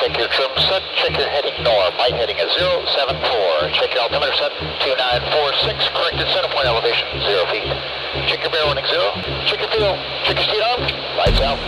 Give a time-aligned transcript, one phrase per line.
[0.00, 0.82] Check your trim set.
[0.96, 1.94] Check your heading north.
[1.98, 3.70] Light heading is 074.
[3.74, 4.50] Check your altimeter set.
[4.80, 5.88] 2946.
[5.92, 7.68] Corrected center point elevation 0 feet.
[8.30, 9.12] Check your bear warning 0.
[9.44, 9.98] Check your fuel.
[10.24, 10.80] Check your speed on.
[11.18, 11.58] Lights out.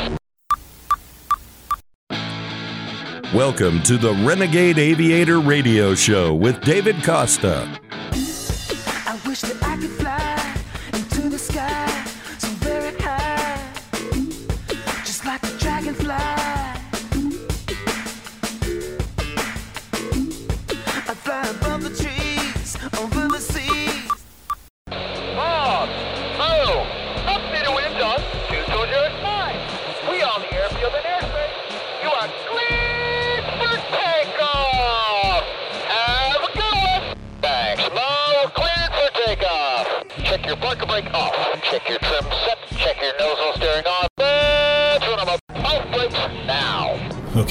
[3.35, 7.82] Welcome to the Renegade Aviator Radio Show with David Costa.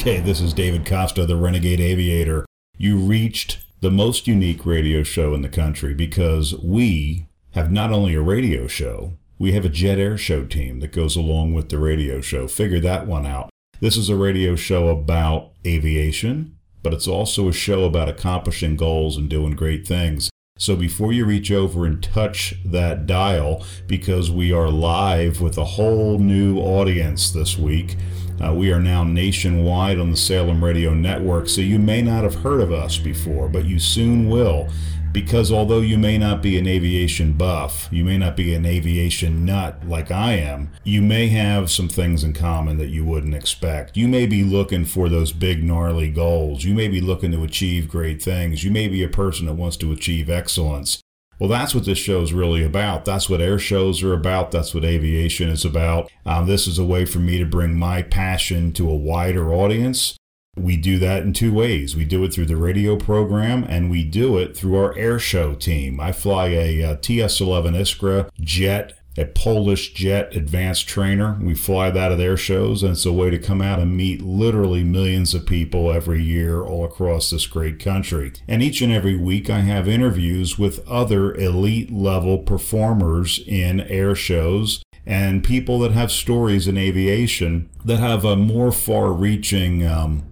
[0.01, 2.43] Okay, this is David Costa, the Renegade Aviator.
[2.75, 8.15] You reached the most unique radio show in the country because we have not only
[8.15, 11.77] a radio show, we have a jet air show team that goes along with the
[11.77, 12.47] radio show.
[12.47, 13.51] Figure that one out.
[13.79, 19.17] This is a radio show about aviation, but it's also a show about accomplishing goals
[19.17, 20.31] and doing great things.
[20.57, 25.63] So before you reach over and touch that dial, because we are live with a
[25.65, 27.97] whole new audience this week,
[28.43, 32.35] uh, we are now nationwide on the Salem Radio Network, so you may not have
[32.35, 34.69] heard of us before, but you soon will.
[35.11, 39.43] Because although you may not be an aviation buff, you may not be an aviation
[39.43, 43.97] nut like I am, you may have some things in common that you wouldn't expect.
[43.97, 46.63] You may be looking for those big, gnarly goals.
[46.63, 48.63] You may be looking to achieve great things.
[48.63, 51.01] You may be a person that wants to achieve excellence.
[51.41, 53.03] Well, that's what this show is really about.
[53.03, 54.51] That's what air shows are about.
[54.51, 56.11] That's what aviation is about.
[56.23, 60.15] Um, this is a way for me to bring my passion to a wider audience.
[60.55, 61.95] We do that in two ways.
[61.95, 65.55] We do it through the radio program and we do it through our air show
[65.55, 65.99] team.
[65.99, 71.37] I fly a, uh TS 11 Iskra jet, a Polish jet advanced trainer.
[71.41, 74.21] We fly that at air shows and it's a way to come out and meet
[74.21, 78.33] literally millions of people every year all across this great country.
[78.47, 84.15] And each and every week I have interviews with other elite level performers in air
[84.15, 90.23] shows and people that have stories in aviation that have a more far reaching um,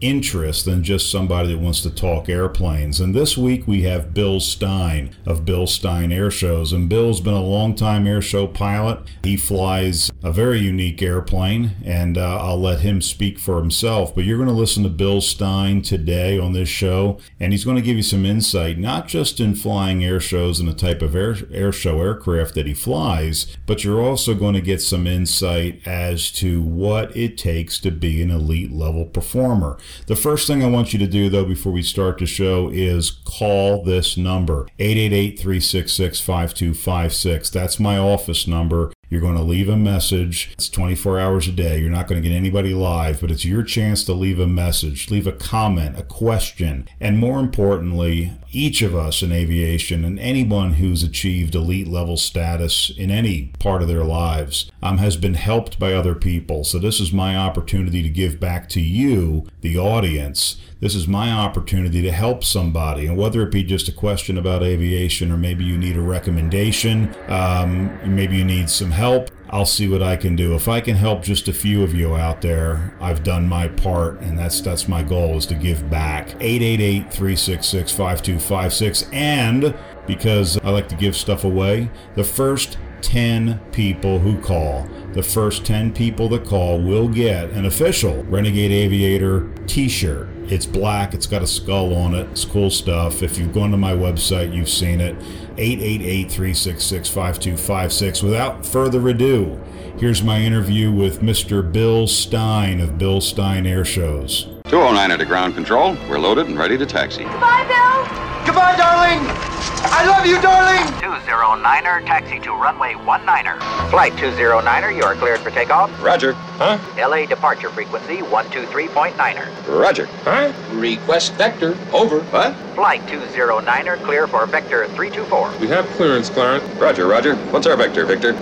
[0.00, 3.00] interest than just somebody that wants to talk airplanes.
[3.00, 6.72] And this week we have Bill Stein of Bill Stein Air Shows.
[6.72, 9.00] And Bill's been a long-time air show pilot.
[9.22, 14.14] He flies a very unique airplane, and uh, I'll let him speak for himself.
[14.14, 17.76] But you're going to listen to Bill Stein today on this show, and he's going
[17.76, 21.14] to give you some insight, not just in flying air shows and the type of
[21.14, 25.86] air, air show aircraft that he flies, but you're also going to get some insight
[25.86, 29.78] as to what it takes to be an elite level performer.
[30.06, 33.10] The first thing I want you to do, though, before we start the show is
[33.10, 37.50] call this number 888 366 5256.
[37.50, 38.92] That's my office number.
[39.08, 40.50] You're going to leave a message.
[40.54, 41.78] It's 24 hours a day.
[41.78, 45.10] You're not going to get anybody live, but it's your chance to leave a message,
[45.10, 50.74] leave a comment, a question, and more importantly, each of us in aviation and anyone
[50.74, 55.78] who's achieved elite level status in any part of their lives um, has been helped
[55.78, 56.62] by other people.
[56.62, 60.60] So this is my opportunity to give back to you, the audience.
[60.80, 64.62] This is my opportunity to help somebody, and whether it be just a question about
[64.62, 69.30] aviation, or maybe you need a recommendation, um, maybe you need some help.
[69.48, 70.54] I'll see what I can do.
[70.54, 74.20] If I can help just a few of you out there, I've done my part,
[74.20, 76.28] and that's that's my goal is to give back.
[76.40, 79.74] 888-366-5256 and
[80.06, 85.66] because I like to give stuff away, the first 10 people who call, the first
[85.66, 90.28] 10 people that call will get an official Renegade Aviator t-shirt.
[90.46, 92.28] It's black, it's got a skull on it.
[92.30, 93.22] It's cool stuff.
[93.22, 95.16] If you've gone to my website, you've seen it.
[95.56, 98.22] 888-366-5256.
[98.22, 99.60] Without further ado,
[99.98, 101.70] here's my interview with Mr.
[101.70, 104.48] Bill Stein of Bill Stein Air Shows.
[104.66, 105.96] 209 to ground control.
[106.08, 107.24] We're loaded and ready to taxi.
[107.24, 108.46] Goodbye, Bill.
[108.46, 109.53] Goodbye, darling.
[109.86, 110.84] I love you, darling.
[111.00, 113.58] 209er, taxi to runway 19er.
[113.90, 115.90] Flight 209er, you are cleared for takeoff.
[116.02, 116.32] Roger.
[116.58, 116.78] Huh?
[116.96, 119.80] LA departure frequency 123.9er.
[119.80, 120.06] Roger.
[120.24, 120.52] Huh?
[120.72, 121.76] Request vector.
[121.92, 122.20] Over.
[122.24, 122.54] What?
[122.74, 125.58] Flight 209er, clear for vector 324.
[125.60, 126.64] We have clearance, Clarence.
[126.74, 127.36] Roger, Roger.
[127.52, 128.34] What's our vector, Victor?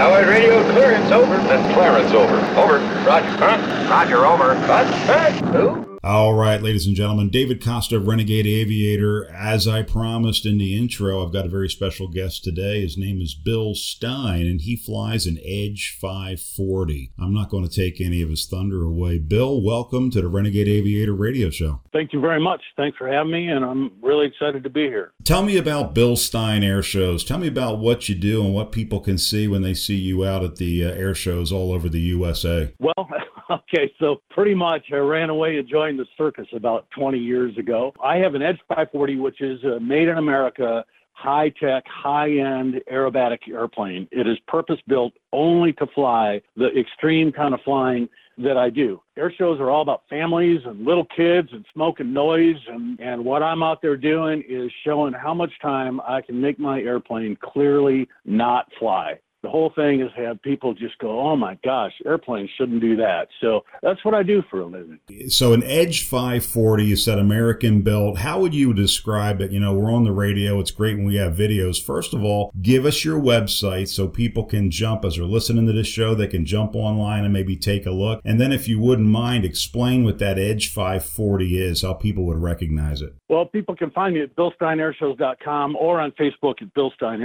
[0.00, 1.36] Howard radio clearance over.
[1.36, 2.36] Then Clarence over.
[2.60, 2.78] Over.
[3.06, 3.28] Roger.
[3.38, 3.88] Huh?
[3.90, 4.54] Roger, over.
[4.66, 4.86] What?
[4.86, 5.30] Huh?
[5.52, 5.91] Who?
[6.04, 9.30] All right, ladies and gentlemen, David Costa of Renegade Aviator.
[9.32, 12.80] As I promised in the intro, I've got a very special guest today.
[12.80, 17.12] His name is Bill Stein, and he flies an Edge 540.
[17.20, 19.18] I'm not going to take any of his thunder away.
[19.18, 21.82] Bill, welcome to the Renegade Aviator radio show.
[21.92, 22.62] Thank you very much.
[22.76, 25.12] Thanks for having me, and I'm really excited to be here.
[25.22, 27.22] Tell me about Bill Stein air shows.
[27.22, 30.24] Tell me about what you do and what people can see when they see you
[30.24, 32.74] out at the uh, air shows all over the USA.
[32.80, 33.08] Well,
[33.52, 37.92] okay, so pretty much I ran away to join the circus about 20 years ago.
[38.02, 42.80] I have an Edge 540, which is a made in America, high tech, high end
[42.90, 44.08] aerobatic airplane.
[44.10, 48.08] It is purpose built only to fly the extreme kind of flying
[48.38, 49.00] that I do.
[49.16, 52.56] Air shows are all about families and little kids and smoke and noise.
[52.68, 56.58] And, and what I'm out there doing is showing how much time I can make
[56.58, 61.58] my airplane clearly not fly the whole thing is have people just go, oh my
[61.64, 63.28] gosh, airplanes shouldn't do that.
[63.40, 64.98] So that's what I do for a living.
[65.28, 68.18] So an Edge 540, you said American built.
[68.18, 69.50] How would you describe it?
[69.50, 70.60] You know, we're on the radio.
[70.60, 71.82] It's great when we have videos.
[71.82, 75.72] First of all, give us your website so people can jump as they're listening to
[75.72, 76.14] this show.
[76.14, 78.20] They can jump online and maybe take a look.
[78.24, 82.38] And then if you wouldn't mind, explain what that Edge 540 is, how people would
[82.38, 83.14] recognize it.
[83.28, 87.22] Well, people can find me at BillSteinAirshows.com or on Facebook at Bill Stein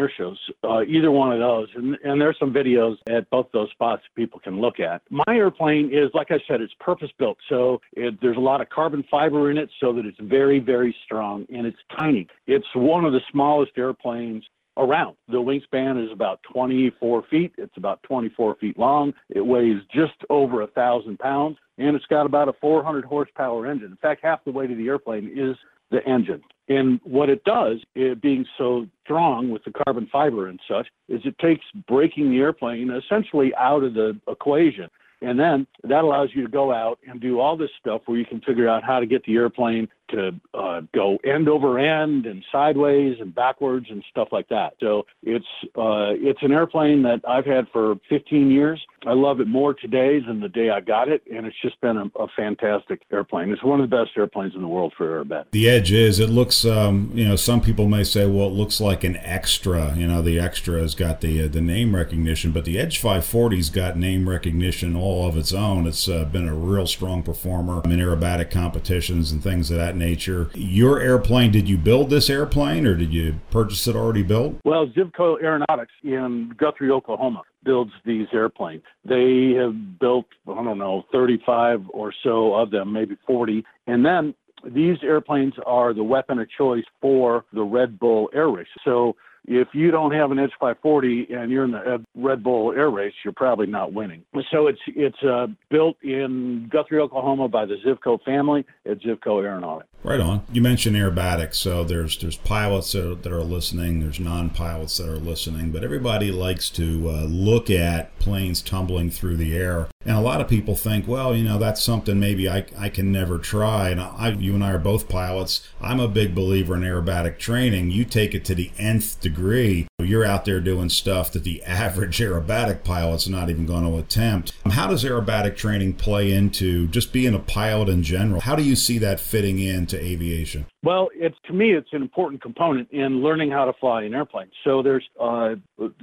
[0.64, 1.68] uh, either one of those.
[1.76, 5.02] And, and there's some videos at both those spots people can look at.
[5.10, 7.38] My airplane is, like I said, it's purpose built.
[7.50, 10.96] So it, there's a lot of carbon fiber in it so that it's very, very
[11.06, 12.28] strong and it's tiny.
[12.48, 14.44] It's one of the smallest airplanes
[14.78, 15.16] around.
[15.28, 17.54] The wingspan is about 24 feet.
[17.58, 19.14] It's about 24 feet long.
[19.30, 23.92] It weighs just over a thousand pounds and it's got about a 400 horsepower engine.
[23.92, 25.58] In fact, half the weight of the airplane is
[25.92, 26.42] the engine.
[26.70, 31.22] And what it does, it being so strong with the carbon fiber and such, is
[31.24, 34.90] it takes breaking the airplane essentially out of the equation.
[35.22, 38.26] And then that allows you to go out and do all this stuff where you
[38.26, 42.44] can figure out how to get the airplane to uh, go end over end and
[42.52, 44.74] sideways and backwards and stuff like that.
[44.80, 45.46] So it's
[45.76, 48.84] uh, it's an airplane that I've had for 15 years.
[49.06, 51.98] I love it more today than the day I got it, and it's just been
[51.98, 53.52] a, a fantastic airplane.
[53.52, 55.46] It's one of the best airplanes in the world for airbat.
[55.52, 56.20] The Edge is.
[56.20, 56.66] It looks.
[56.66, 59.96] Um, you know, some people may say, well, it looks like an extra.
[59.96, 63.70] You know, the extra has got the uh, the name recognition, but the Edge 540's
[63.70, 65.86] got name recognition all of its own.
[65.86, 70.50] It's uh, been a real strong performer in aerobatic competitions and things of that nature.
[70.54, 74.56] Your airplane, did you build this airplane or did you purchase it already built?
[74.64, 78.84] Well, Zivco Aeronautics in Guthrie, Oklahoma builds these airplanes.
[79.04, 83.64] They have built, I don't know, 35 or so of them, maybe 40.
[83.88, 84.34] And then
[84.64, 88.68] these airplanes are the weapon of choice for the Red Bull air race.
[88.84, 89.16] So
[89.48, 93.14] if you don't have an Edge 540 and you're in the Red Bull Air Race,
[93.24, 94.24] you're probably not winning.
[94.52, 99.90] So it's it's uh, built in Guthrie, Oklahoma, by the Zivco family at Zivco Aeronautics.
[100.04, 100.44] Right on.
[100.52, 105.10] You mentioned aerobatics, so there's there's pilots that are, that are listening, there's non-pilots that
[105.10, 110.16] are listening, but everybody likes to uh, look at planes tumbling through the air, and
[110.16, 113.38] a lot of people think, well, you know, that's something maybe I, I can never
[113.38, 113.90] try.
[113.90, 115.68] And I, you and I are both pilots.
[115.82, 117.92] I'm a big believer in aerobatic training.
[117.92, 119.86] You take it to the nth degree.
[120.00, 124.54] You're out there doing stuff that the average aerobatic pilot's not even going to attempt.
[124.64, 128.40] Um, how does aerobatic training play into just being a pilot in general?
[128.40, 130.68] How do you see that fitting into aviation?
[130.88, 134.50] Well, it's to me, it's an important component in learning how to fly an airplane.
[134.64, 135.56] So there's uh,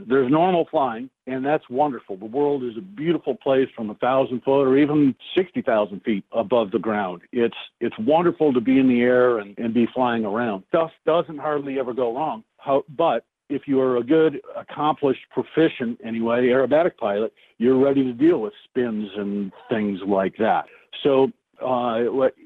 [0.07, 2.19] there's normal flying, and that's wonderful.
[2.19, 6.23] The world is a beautiful place from a thousand foot or even sixty thousand feet
[6.33, 7.23] above the ground.
[7.33, 10.65] It's it's wonderful to be in the air and, and be flying around.
[10.69, 12.45] Stuff doesn't hardly ever go wrong.
[12.59, 18.13] How, but if you are a good, accomplished, proficient anyway aerobatic pilot, you're ready to
[18.13, 20.67] deal with spins and things like that.
[21.03, 21.33] So
[21.63, 21.99] uh,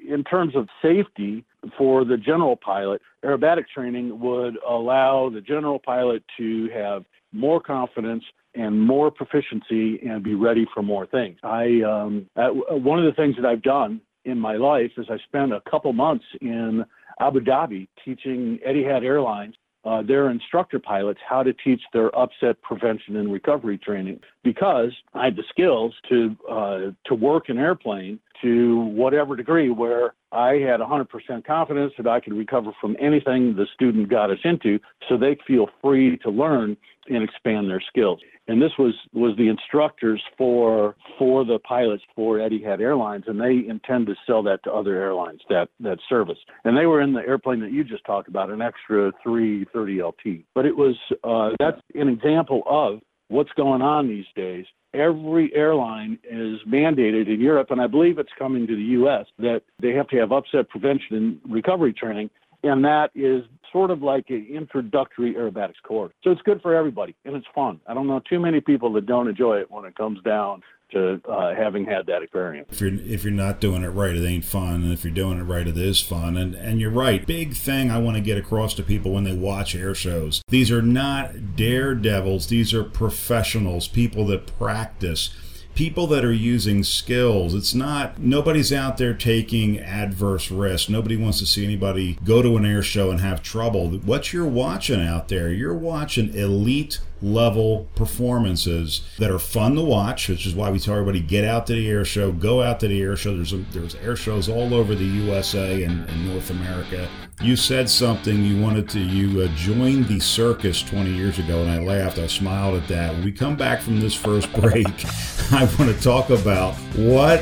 [0.08, 1.44] in terms of safety
[1.76, 8.24] for the general pilot, aerobatic training would allow the general pilot to have more confidence
[8.54, 11.38] and more proficiency and be ready for more things.
[11.42, 15.52] I um, one of the things that I've done in my life is I spent
[15.52, 16.84] a couple months in
[17.20, 23.16] Abu Dhabi teaching Etihad Airlines uh, their instructor pilots how to teach their upset prevention
[23.16, 24.20] and recovery training
[24.52, 30.14] because I had the skills to uh, to work an airplane to whatever degree where
[30.30, 34.78] I had 100% confidence that I could recover from anything the student got us into
[35.08, 36.76] so they feel free to learn
[37.08, 38.20] and expand their skills.
[38.48, 43.68] And this was, was the instructors for for the pilots for Etihad Airlines, and they
[43.68, 46.38] intend to sell that to other airlines that that service.
[46.64, 50.44] And they were in the airplane that you just talked about, an extra 330 LT.
[50.54, 56.18] But it was uh, that's an example of what's going on these days every airline
[56.28, 60.08] is mandated in Europe, and I believe it's coming to the U.S., that they have
[60.08, 62.30] to have upset prevention and recovery training.
[62.64, 66.12] And that is sort of like an introductory aerobatics course.
[66.24, 67.80] So it's good for everybody and it's fun.
[67.86, 71.20] I don't know too many people that don't enjoy it when it comes down to
[71.28, 72.68] uh, having had that experience.
[72.70, 75.38] If you're if you're not doing it right, it ain't fun, and if you're doing
[75.38, 76.36] it right, it is fun.
[76.36, 77.26] And and you're right.
[77.26, 80.42] Big thing I want to get across to people when they watch air shows.
[80.48, 82.48] These are not daredevils.
[82.48, 85.30] These are professionals, people that practice
[85.78, 87.54] people that are using skills.
[87.54, 90.88] It's not, nobody's out there taking adverse risks.
[90.88, 93.88] Nobody wants to see anybody go to an air show and have trouble.
[93.90, 100.28] What you're watching out there, you're watching elite level performances that are fun to watch,
[100.28, 102.88] which is why we tell everybody get out to the air show, go out to
[102.88, 103.34] the air show.
[103.34, 107.08] There's a, there's air shows all over the USA and, and North America.
[107.40, 111.70] You said something you wanted to you uh, joined the circus 20 years ago, and
[111.70, 112.18] I laughed.
[112.18, 113.12] I smiled at that.
[113.12, 114.86] When we come back from this first break,
[115.52, 117.40] I want to talk about what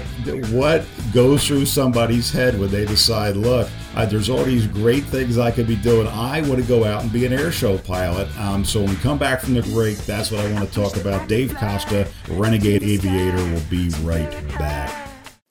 [0.50, 5.38] what goes through somebody's head when they decide, look uh, there's all these great things
[5.38, 6.06] I could be doing.
[6.06, 8.28] I want to go out and be an air show pilot.
[8.38, 10.96] Um, so when we come back from the break, that's what I want to talk
[10.96, 11.28] about.
[11.28, 15.05] Dave Costa, Renegade Aviator, will be right back.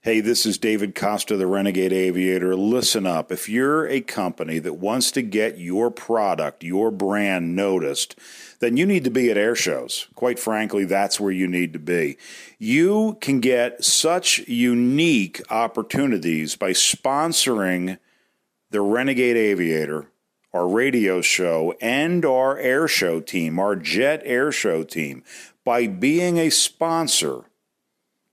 [0.06, 2.56] Hey, this is David Costa, the Renegade Aviator.
[2.56, 3.32] Listen up.
[3.32, 8.16] If you're a company that wants to get your product, your brand noticed,
[8.60, 10.08] then you need to be at air shows.
[10.14, 12.20] Quite frankly, that's where you need to be.
[12.60, 17.98] You can get such unique opportunities by sponsoring
[18.70, 20.12] the Renegade Aviator,
[20.54, 25.24] our radio show, and our air show team, our jet air show team,
[25.64, 27.46] by being a sponsor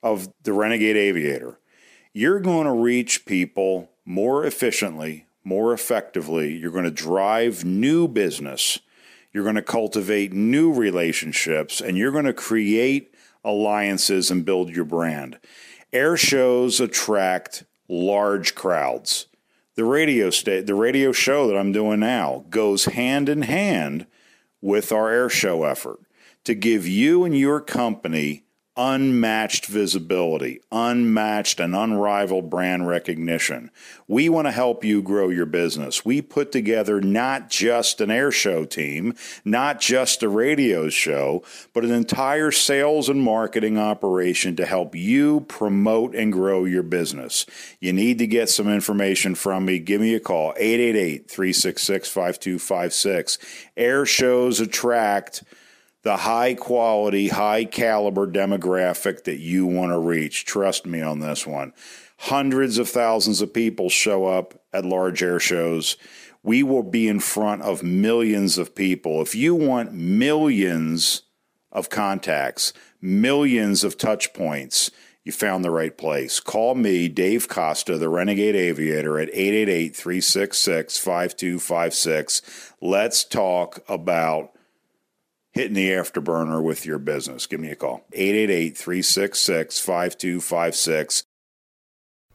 [0.02, 1.59] of the Renegade Aviator,
[2.12, 6.57] you're going to reach people more efficiently, more effectively.
[6.57, 8.78] You're going to drive new business.
[9.33, 13.14] You're going to cultivate new relationships, and you're going to create
[13.45, 15.38] alliances and build your brand.
[15.92, 19.26] Air shows attract large crowds
[19.75, 24.07] the radio state the radio show that I'm doing now goes hand in hand
[24.61, 26.00] with our air show effort
[26.45, 28.45] to give you and your company
[28.76, 33.71] unmatched visibility, unmatched and unrivaled brand recognition.
[34.09, 36.07] We want to help you grow your business.
[36.07, 39.14] We put together not just an air show team,
[39.45, 41.43] not just a radio show,
[41.75, 47.45] but an entire sales and marketing operation to help you promote and grow your business.
[47.79, 49.81] You need to get some information from me.
[49.81, 53.38] Give me a call 888 366 5256.
[53.76, 55.43] Air shows attract
[56.02, 60.44] the high quality, high caliber demographic that you want to reach.
[60.44, 61.73] Trust me on this one.
[62.18, 65.97] Hundreds of thousands of people show up at large air shows.
[66.42, 69.23] We will be in front of millions of people.
[69.23, 71.23] If you want millions
[71.71, 74.90] of contacts, millions of touch points,
[75.25, 76.40] you found the right place.
[76.40, 82.73] Call me, Dave Costa, the Renegade Aviator, at 888 366 5256.
[82.80, 84.52] Let's talk about
[85.52, 87.47] hitting the afterburner with your business.
[87.47, 88.04] Give me a call.
[88.12, 91.25] 888 366 5256.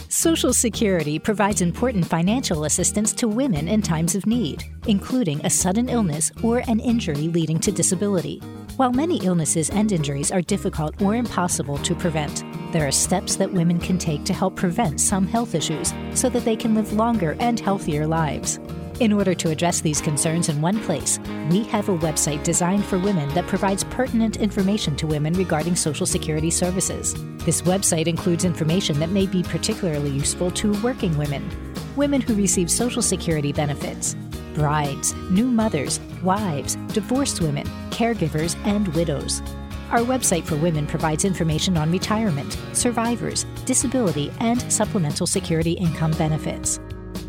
[0.08, 5.88] Social Security provides important financial assistance to women in times of need, including a sudden
[5.88, 8.38] illness or an injury leading to disability.
[8.76, 13.52] While many illnesses and injuries are difficult or impossible to prevent, there are steps that
[13.52, 17.36] women can take to help prevent some health issues so that they can live longer
[17.40, 18.58] and healthier lives.
[18.98, 21.18] In order to address these concerns in one place,
[21.50, 26.06] we have a website designed for women that provides pertinent information to women regarding Social
[26.06, 27.14] Security services.
[27.44, 31.46] This website includes information that may be particularly useful to working women,
[31.94, 34.16] women who receive Social Security benefits,
[34.54, 39.42] brides, new mothers, wives, divorced women, caregivers, and widows.
[39.90, 46.80] Our website for women provides information on retirement, survivors, disability, and supplemental security income benefits.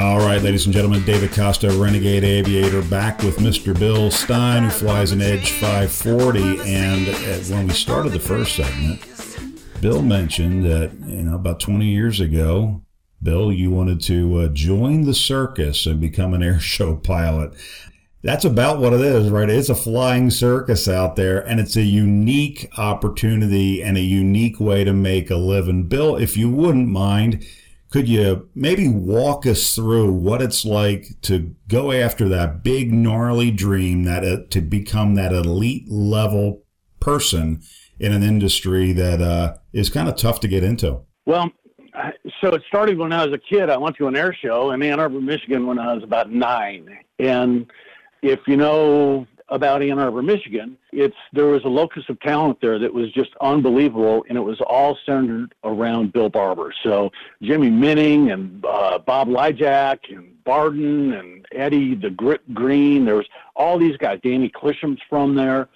[0.02, 3.78] All right, ladies and gentlemen, David Costa, Renegade Aviator, back with Mr.
[3.78, 6.60] Bill Stein, who flies an Edge 540.
[6.62, 9.00] And uh, when we started the first segment,
[9.80, 12.82] Bill mentioned that, you know, about 20 years ago,
[13.22, 17.52] Bill, you wanted to uh, join the circus and become an air show pilot.
[18.22, 19.48] That's about what it is, right?
[19.48, 24.82] It's a flying circus out there, and it's a unique opportunity and a unique way
[24.82, 25.84] to make a living.
[25.84, 27.46] Bill, if you wouldn't mind,
[27.92, 33.50] could you maybe walk us through what it's like to go after that big gnarly
[33.50, 36.62] dream that uh, to become that elite level
[37.00, 37.60] person
[38.00, 41.00] in an industry that uh, is kind of tough to get into?
[41.26, 41.50] Well,
[42.40, 43.68] so it started when I was a kid.
[43.68, 46.98] I went to an air show in Ann Arbor, Michigan when I was about nine.
[47.18, 47.70] And
[48.22, 52.78] if you know about Ann Arbor, Michigan, it's there was a locus of talent there
[52.78, 56.72] that was just unbelievable, and it was all centered around Bill Barber.
[56.82, 57.10] So
[57.42, 63.04] Jimmy Minning and uh, Bob Lyjak and Barden and Eddie the Grit Green.
[63.04, 64.18] There was all these guys.
[64.24, 65.68] Danny Clisham's from there.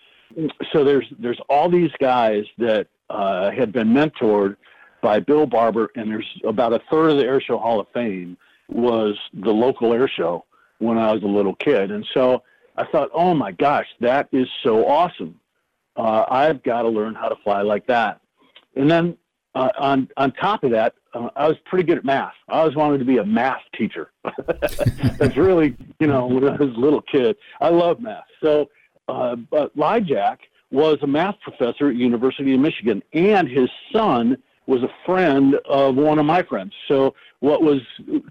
[0.72, 4.56] So there's there's all these guys that uh, had been mentored
[5.02, 8.38] by Bill Barber, and there's about a third of the Air Show Hall of Fame
[8.68, 10.44] was the local air show
[10.78, 12.42] when I was a little kid, and so
[12.76, 15.40] I thought, oh my gosh, that is so awesome.
[15.96, 18.20] Uh, I've got to learn how to fly like that.
[18.74, 19.16] And then
[19.54, 22.34] uh, on on top of that, uh, I was pretty good at math.
[22.48, 24.12] I always wanted to be a math teacher.
[25.18, 28.26] That's really, you know, when I was a little kid, I love math.
[28.42, 28.68] So,
[29.08, 30.38] uh, but Lyjak
[30.70, 35.96] was a math professor at University of Michigan, and his son was a friend of
[35.96, 36.72] one of my friends.
[36.88, 37.80] So what was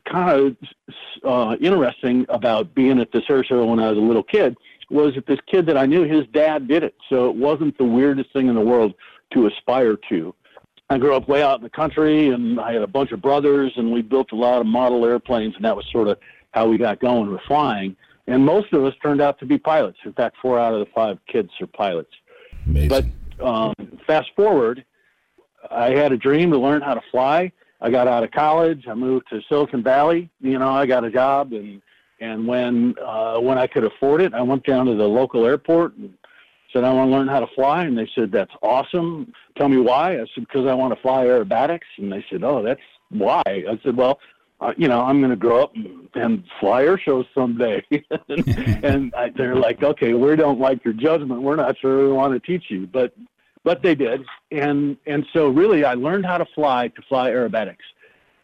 [0.05, 0.57] kind of
[1.23, 4.57] uh, interesting about being at this air show when I was a little kid
[4.89, 6.95] was that this kid that I knew, his dad did it.
[7.09, 8.93] So it wasn't the weirdest thing in the world
[9.33, 10.35] to aspire to.
[10.89, 13.73] I grew up way out in the country, and I had a bunch of brothers,
[13.75, 16.19] and we built a lot of model airplanes, and that was sort of
[16.51, 17.95] how we got going with flying.
[18.27, 19.97] And most of us turned out to be pilots.
[20.05, 22.11] In fact, four out of the five kids are pilots.
[22.67, 22.89] Amazing.
[23.37, 23.73] But um,
[24.05, 24.85] fast forward,
[25.71, 27.51] I had a dream to learn how to fly.
[27.81, 28.85] I got out of college.
[28.87, 30.29] I moved to Silicon Valley.
[30.41, 31.81] You know, I got a job, and
[32.19, 35.95] and when uh, when I could afford it, I went down to the local airport
[35.97, 36.13] and
[36.71, 37.83] said I want to learn how to fly.
[37.83, 39.33] And they said that's awesome.
[39.57, 40.15] Tell me why.
[40.15, 41.87] I said because I want to fly aerobatics.
[41.97, 43.43] And they said, oh, that's why.
[43.45, 44.19] I said, well,
[44.61, 47.83] uh, you know, I'm going to grow up and, and fly air shows someday.
[48.29, 51.41] and and I, they're like, okay, we don't like your judgment.
[51.41, 53.13] We're not sure we want to teach you, but
[53.65, 54.23] but they did.
[54.51, 57.83] And and so really, I learned how to fly to fly aerobatics.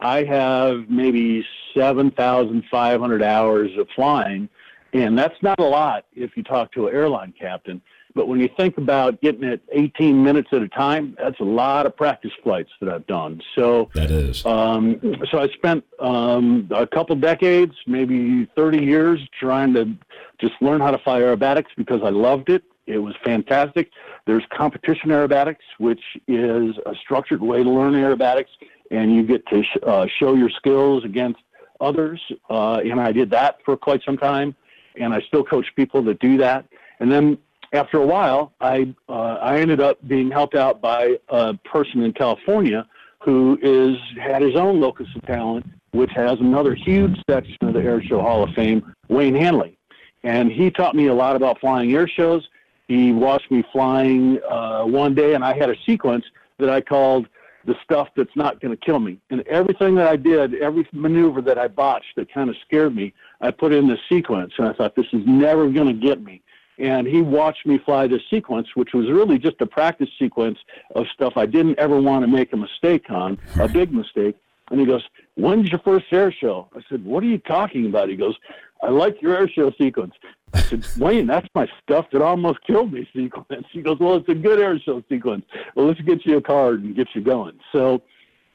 [0.00, 4.50] I have maybe seven thousand five hundred hours of flying,
[4.92, 7.80] and that's not a lot if you talk to an airline captain.
[8.14, 11.86] But when you think about getting it 18 minutes at a time, that's a lot
[11.86, 13.40] of practice flights that I've done.
[13.54, 14.44] So That is.
[14.44, 19.96] um, so I spent um, a couple decades, maybe 30 years, trying to
[20.38, 22.62] just learn how to fly aerobatics because I loved it.
[22.86, 23.90] It was fantastic.
[24.26, 28.48] There's competition aerobatics, which is a structured way to learn aerobatics,
[28.90, 31.40] and you get to sh- uh, show your skills against
[31.80, 32.20] others.
[32.50, 34.54] Uh, and I did that for quite some time,
[34.96, 36.66] and I still coach people that do that.
[37.00, 37.38] And then
[37.72, 42.12] after a while, I uh, I ended up being helped out by a person in
[42.12, 42.86] California
[43.20, 47.80] who is had his own locus of talent, which has another huge section of the
[47.80, 49.78] Air Show Hall of Fame, Wayne Handley,
[50.22, 52.46] and he taught me a lot about flying air shows.
[52.92, 56.26] He watched me flying uh, one day, and I had a sequence
[56.58, 57.26] that I called
[57.64, 59.18] the stuff that's not going to kill me.
[59.30, 63.14] And everything that I did, every maneuver that I botched that kind of scared me,
[63.40, 66.42] I put in this sequence, and I thought this is never going to get me
[66.78, 70.58] and he watched me fly this sequence, which was really just a practice sequence
[70.94, 74.36] of stuff I didn't ever want to make a mistake on, a big mistake.
[74.70, 75.02] And he goes,
[75.34, 78.36] "When's your first air show?" I said, "What are you talking about?" He goes,
[78.82, 80.14] "I like your air show sequence."
[80.54, 84.28] I said, "Wayne, that's my stuff that almost killed me sequence." He goes, "Well, it's
[84.28, 85.44] a good air show sequence.
[85.74, 88.02] Well, let's get you a card and get you going." So,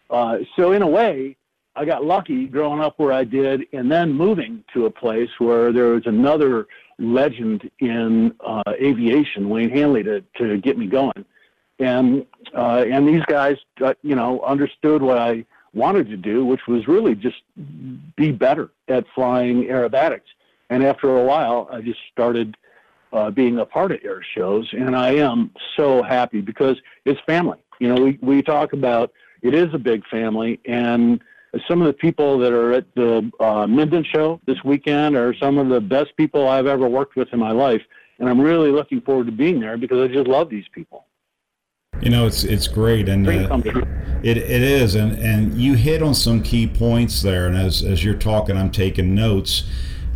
[0.10, 1.36] uh, so in a way,
[1.76, 5.72] I got lucky growing up where I did, and then moving to a place where
[5.72, 6.68] there was another
[6.98, 11.26] legend in uh, aviation, Wayne Handley, to to get me going,
[11.80, 16.62] and uh, and these guys, uh, you know, understood what I wanted to do, which
[16.68, 17.38] was really just
[18.16, 20.22] be better at flying aerobatics.
[20.70, 22.58] And after a while, I just started
[23.14, 27.60] uh, being a part of air shows, and I am so happy because it's family.
[27.80, 31.22] You know, we we talk about it is a big family, and
[31.68, 35.58] some of the people that are at the uh, Minden show this weekend are some
[35.58, 37.82] of the best people I've ever worked with in my life,
[38.20, 41.06] and I'm really looking forward to being there because I just love these people.
[42.02, 43.62] You know, it's it's great, and uh,
[44.24, 47.48] it it is, and and you hit on some key points there.
[47.48, 49.64] And as as you're talking, I'm taking notes.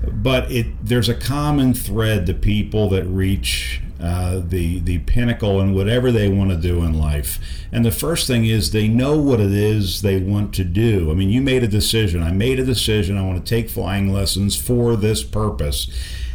[0.08, 5.76] But it there's a common thread to people that reach uh, the the pinnacle in
[5.76, 7.40] whatever they want to do in life.
[7.72, 11.12] And the first thing is they know what it is they want to do.
[11.12, 12.24] I mean, you made a decision.
[12.24, 13.18] I made a decision.
[13.18, 15.88] I want to take flying lessons for this purpose.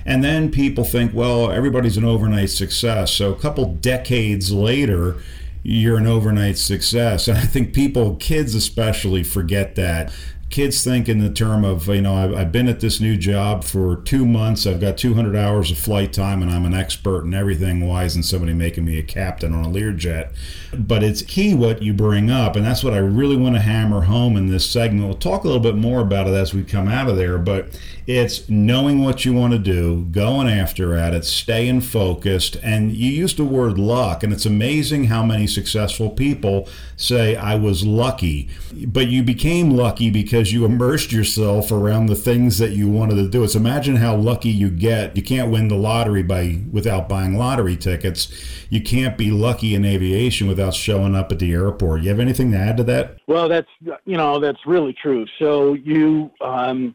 [0.07, 3.11] And then people think, well, everybody's an overnight success.
[3.13, 5.17] So a couple decades later,
[5.65, 7.27] you're an overnight success.
[7.27, 10.13] And I think people, kids especially, forget that.
[10.49, 13.97] Kids think in the term of you know I've, been at this new job for
[13.97, 14.65] two months.
[14.65, 17.85] I've got 200 hours of flight time and i'm an expert in everything.
[17.85, 20.33] Why isn't somebody making me a captain on a learjet?
[20.73, 22.55] But it's key what you bring up.
[22.55, 25.05] And that's what i really want to hammer home in this segment.
[25.05, 27.39] We'll talk a little bit more about it as we come out of there.
[27.39, 32.93] But it's knowing what you want to do going after at it staying focused and
[32.93, 37.85] you used the word luck and it's amazing how many successful people say i was
[37.85, 38.49] lucky
[38.87, 43.29] but you became lucky because you immersed yourself around the things that you wanted to
[43.29, 43.45] do.
[43.45, 45.17] It's imagine how lucky you get.
[45.17, 48.31] You can't win the lottery by without buying lottery tickets.
[48.69, 52.03] You can't be lucky in aviation without showing up at the airport.
[52.03, 53.19] You have anything to add to that?
[53.27, 53.69] Well, that's
[54.05, 55.27] you know that's really true.
[55.39, 56.95] So you, um,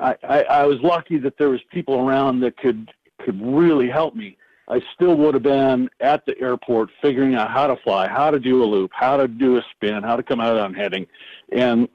[0.00, 2.90] I, I, I was lucky that there was people around that could
[3.24, 4.36] could really help me.
[4.66, 8.38] I still would have been at the airport figuring out how to fly, how to
[8.38, 11.06] do a loop, how to do a spin, how to come out on heading.
[11.52, 11.88] And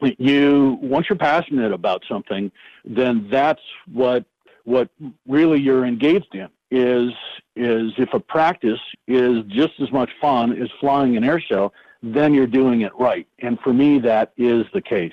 [0.00, 2.50] you once you're passionate about something,
[2.84, 4.24] then that's what
[4.64, 4.88] what
[5.26, 7.12] really you're engaged in is
[7.56, 11.72] is if a practice is just as much fun as flying an air show,
[12.02, 13.26] then you're doing it right.
[13.40, 15.12] And for me, that is the case.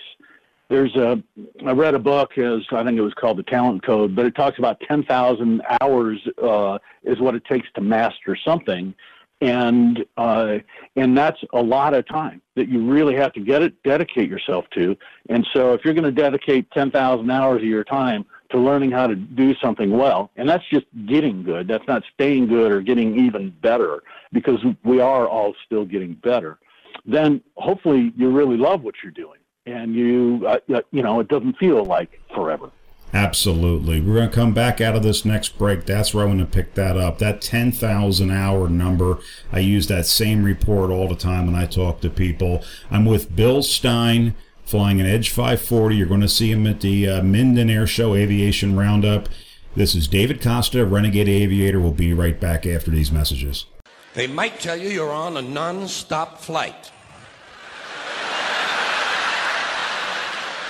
[0.70, 1.22] There's a
[1.66, 4.36] I read a book as I think it was called the Talent Code, but it
[4.36, 8.94] talks about 10,000 hours uh, is what it takes to master something
[9.42, 10.58] and uh,
[10.96, 14.66] and that's a lot of time that you really have to get it dedicate yourself
[14.74, 14.96] to.
[15.30, 18.92] And so, if you're going to dedicate ten thousand hours of your time to learning
[18.92, 21.68] how to do something well, and that's just getting good.
[21.68, 26.60] That's not staying good or getting even better, because we are all still getting better.
[27.06, 31.58] Then hopefully you really love what you're doing, and you uh, you know it doesn't
[31.58, 32.72] feel like forever.
[33.14, 34.02] Absolutely.
[34.02, 35.86] We're going to come back out of this next break.
[35.86, 37.20] That's where I'm going to pick that up.
[37.20, 39.20] That 10,000 hour number,
[39.54, 42.62] I use that same report all the time when I talk to people.
[42.92, 45.96] I'm with Bill Stein flying an Edge 540.
[45.96, 49.30] You're going to see him at the uh, Minden Air Show Aviation Roundup.
[49.76, 51.80] This is David Costa, Renegade Aviator.
[51.80, 53.66] We'll be right back after these messages.
[54.14, 56.92] They might tell you you're on a non stop flight.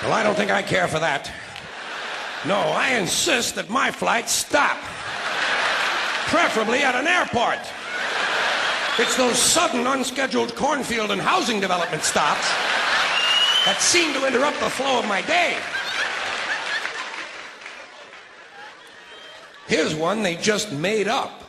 [0.05, 1.31] Well, I don't think I care for that.
[2.45, 4.77] No, I insist that my flights stop.
[6.27, 7.57] Preferably at an airport.
[8.99, 12.47] It's those sudden, unscheduled cornfield and housing development stops
[13.65, 15.57] that seem to interrupt the flow of my day.
[19.65, 21.45] Here's one they just made up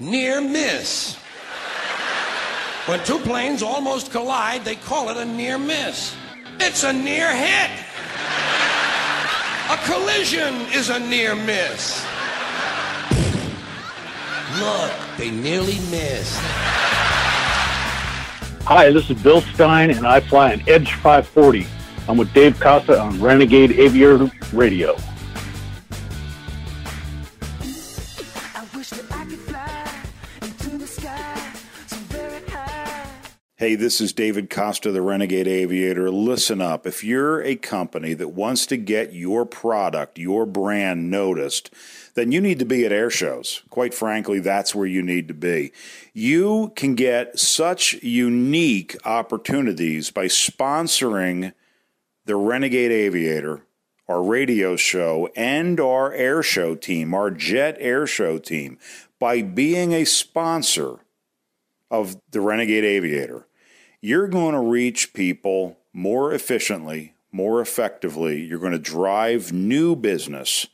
[0.00, 1.16] near miss.
[2.86, 6.16] When two planes almost collide, they call it a near miss.
[6.58, 7.70] It's a near hit.
[9.70, 12.02] A collision is a near miss.
[14.58, 16.40] Look, they nearly missed.
[18.64, 21.66] Hi, this is Bill Stein, and I fly an Edge 540.
[22.08, 24.96] I'm with Dave Costa on Renegade Aviator Radio.
[33.60, 36.12] Hey, this is David Costa, the Renegade Aviator.
[36.12, 36.86] Listen up.
[36.86, 41.68] If you're a company that wants to get your product, your brand noticed,
[42.14, 43.62] then you need to be at air shows.
[43.68, 45.72] Quite frankly, that's where you need to be.
[46.14, 51.52] You can get such unique opportunities by sponsoring
[52.26, 53.62] the Renegade Aviator,
[54.06, 58.78] our radio show, and our air show team, our jet air show team,
[59.18, 61.00] by being a sponsor
[61.90, 63.47] of the Renegade Aviator
[64.00, 68.40] you're going to reach people more efficiently, more effectively.
[68.42, 70.66] You're going to drive new business.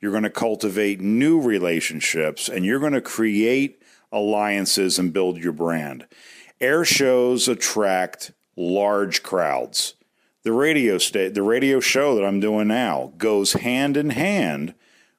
[0.00, 5.52] you're going to cultivate new relationships, and you're going to create alliances and build your
[5.52, 6.06] brand.
[6.60, 9.94] Air shows attract large crowds.
[10.44, 14.74] The radio sta- the radio show that I'm doing now goes hand in hand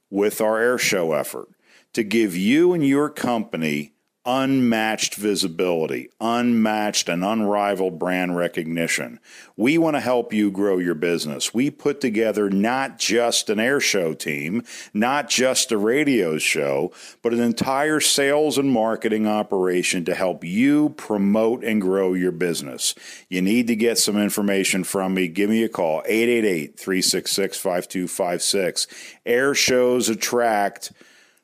[0.09, 1.49] with our air show effort
[1.93, 3.93] to give you and your company
[4.31, 9.19] unmatched visibility, unmatched and unrivaled brand recognition.
[9.57, 11.51] We want to help you grow your business.
[11.51, 14.63] We put together not just an air show team,
[14.93, 16.91] not just a radio show,
[17.23, 22.93] but an entire sales and marketing operation to help you promote and grow your business.
[23.29, 25.27] You need to get some information from me.
[25.27, 28.87] Give me a call 888 366 5256.
[29.25, 30.91] Air shows attract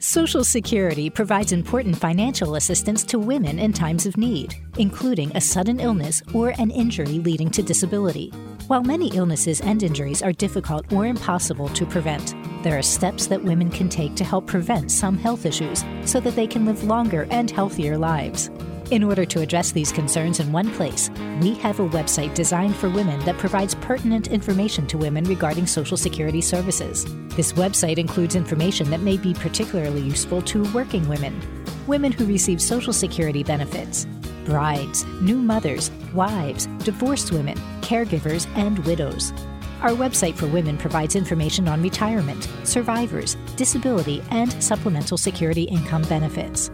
[0.05, 5.79] Social Security provides important financial assistance to women in times of need, including a sudden
[5.79, 8.29] illness or an injury leading to disability.
[8.67, 13.43] While many illnesses and injuries are difficult or impossible to prevent, there are steps that
[13.43, 17.27] women can take to help prevent some health issues so that they can live longer
[17.31, 18.51] and healthier lives.
[18.91, 21.09] In order to address these concerns in one place,
[21.41, 25.97] we have a website designed for women that provides pertinent information to women regarding Social
[25.97, 27.03] Security services.
[27.35, 31.41] This website includes information that may be particularly useful to working women,
[31.87, 34.05] women who receive Social Security benefits,
[34.45, 39.33] brides, new mothers, wives, divorced women, caregivers, and widows.
[39.81, 46.69] Our website for women provides information on retirement, survivors, disability, and supplemental security income benefits.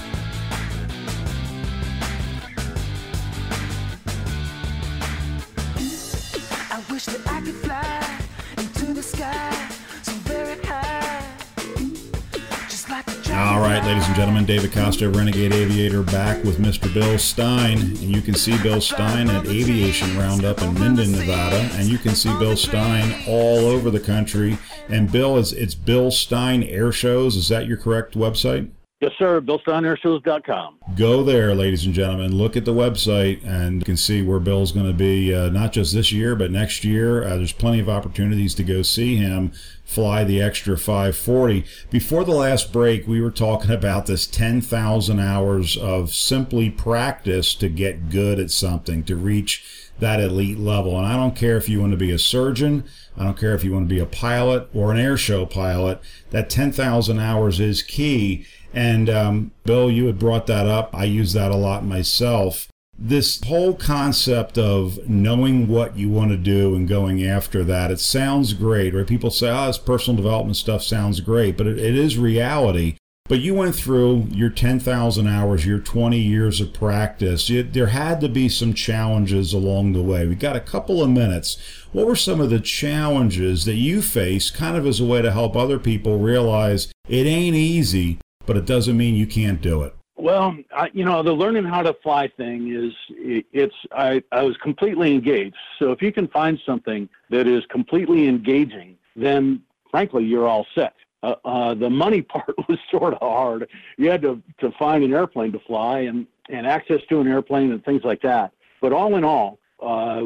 [13.87, 16.93] Ladies and gentlemen, David Costa, Renegade Aviator, back with Mr.
[16.93, 17.79] Bill Stein.
[17.79, 21.71] And you can see Bill Stein at Aviation Roundup in Minden, Nevada.
[21.75, 24.59] And you can see Bill Stein all over the country.
[24.89, 27.37] And Bill, is it's Bill Stein Air Shows.
[27.37, 28.71] Is that your correct website?
[29.07, 29.41] Yes, sir.
[29.41, 30.79] BillSteinAirShows.com.
[30.97, 32.37] Go there, ladies and gentlemen.
[32.37, 35.73] Look at the website, and you can see where Bill's going to be uh, not
[35.73, 37.23] just this year, but next year.
[37.23, 39.53] Uh, there's plenty of opportunities to go see him
[39.85, 41.65] fly the extra 540.
[41.89, 47.69] Before the last break, we were talking about this 10,000 hours of simply practice to
[47.69, 50.99] get good at something, to reach that elite level.
[50.99, 52.85] And I don't care if you want to be a surgeon,
[53.17, 56.01] I don't care if you want to be a pilot or an air show pilot,
[56.31, 58.45] that 10,000 hours is key.
[58.73, 60.95] And um, Bill, you had brought that up.
[60.95, 62.69] I use that a lot myself.
[62.99, 68.01] This whole concept of knowing what you want to do and going after that, it
[68.01, 69.07] sounds great, right?
[69.07, 72.97] People say, oh, this personal development stuff sounds great, but it, it is reality.
[73.29, 77.49] But you went through your 10,000 hours, your 20 years of practice.
[77.49, 80.27] You, there had to be some challenges along the way.
[80.27, 81.59] We got a couple of minutes.
[81.93, 85.33] What were some of the challenges that you faced, kind of as a way to
[85.33, 89.95] help other people realize it ain't easy, but it doesn't mean you can't do it?
[90.17, 94.43] Well, I, you know, the learning how to fly thing is it, it's I, I
[94.43, 95.57] was completely engaged.
[95.79, 100.95] So if you can find something that is completely engaging, then frankly you're all set.
[101.23, 103.69] Uh, uh, the money part was sort of hard.
[103.99, 107.73] You had to to find an airplane to fly and and access to an airplane
[107.73, 108.53] and things like that.
[108.81, 110.23] But all in all, uh,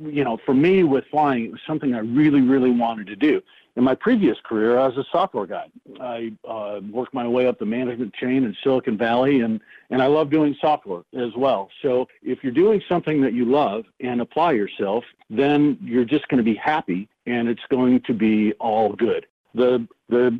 [0.00, 3.42] you know, for me with flying, it was something I really, really wanted to do.
[3.78, 5.66] In my previous career, I was a software guy.
[6.00, 9.60] I uh, worked my way up the management chain in Silicon Valley, and,
[9.90, 11.70] and I love doing software as well.
[11.80, 16.38] So if you're doing something that you love and apply yourself, then you're just going
[16.38, 19.26] to be happy, and it's going to be all good.
[19.54, 20.36] The the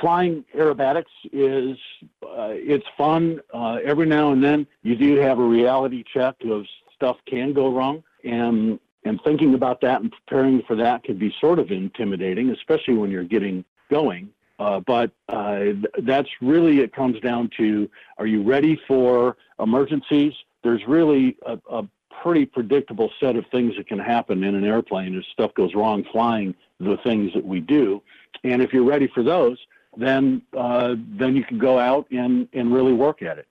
[0.00, 1.76] flying aerobatics is
[2.22, 3.40] uh, it's fun.
[3.52, 7.74] Uh, every now and then, you do have a reality check of stuff can go
[7.74, 12.50] wrong, and and thinking about that and preparing for that can be sort of intimidating,
[12.50, 14.30] especially when you're getting going.
[14.58, 15.66] Uh, but uh,
[16.02, 20.34] that's really it comes down to: Are you ready for emergencies?
[20.62, 21.88] There's really a, a
[22.22, 26.04] pretty predictable set of things that can happen in an airplane if stuff goes wrong
[26.12, 28.02] flying the things that we do.
[28.44, 29.58] And if you're ready for those,
[29.96, 33.46] then uh, then you can go out and, and really work at it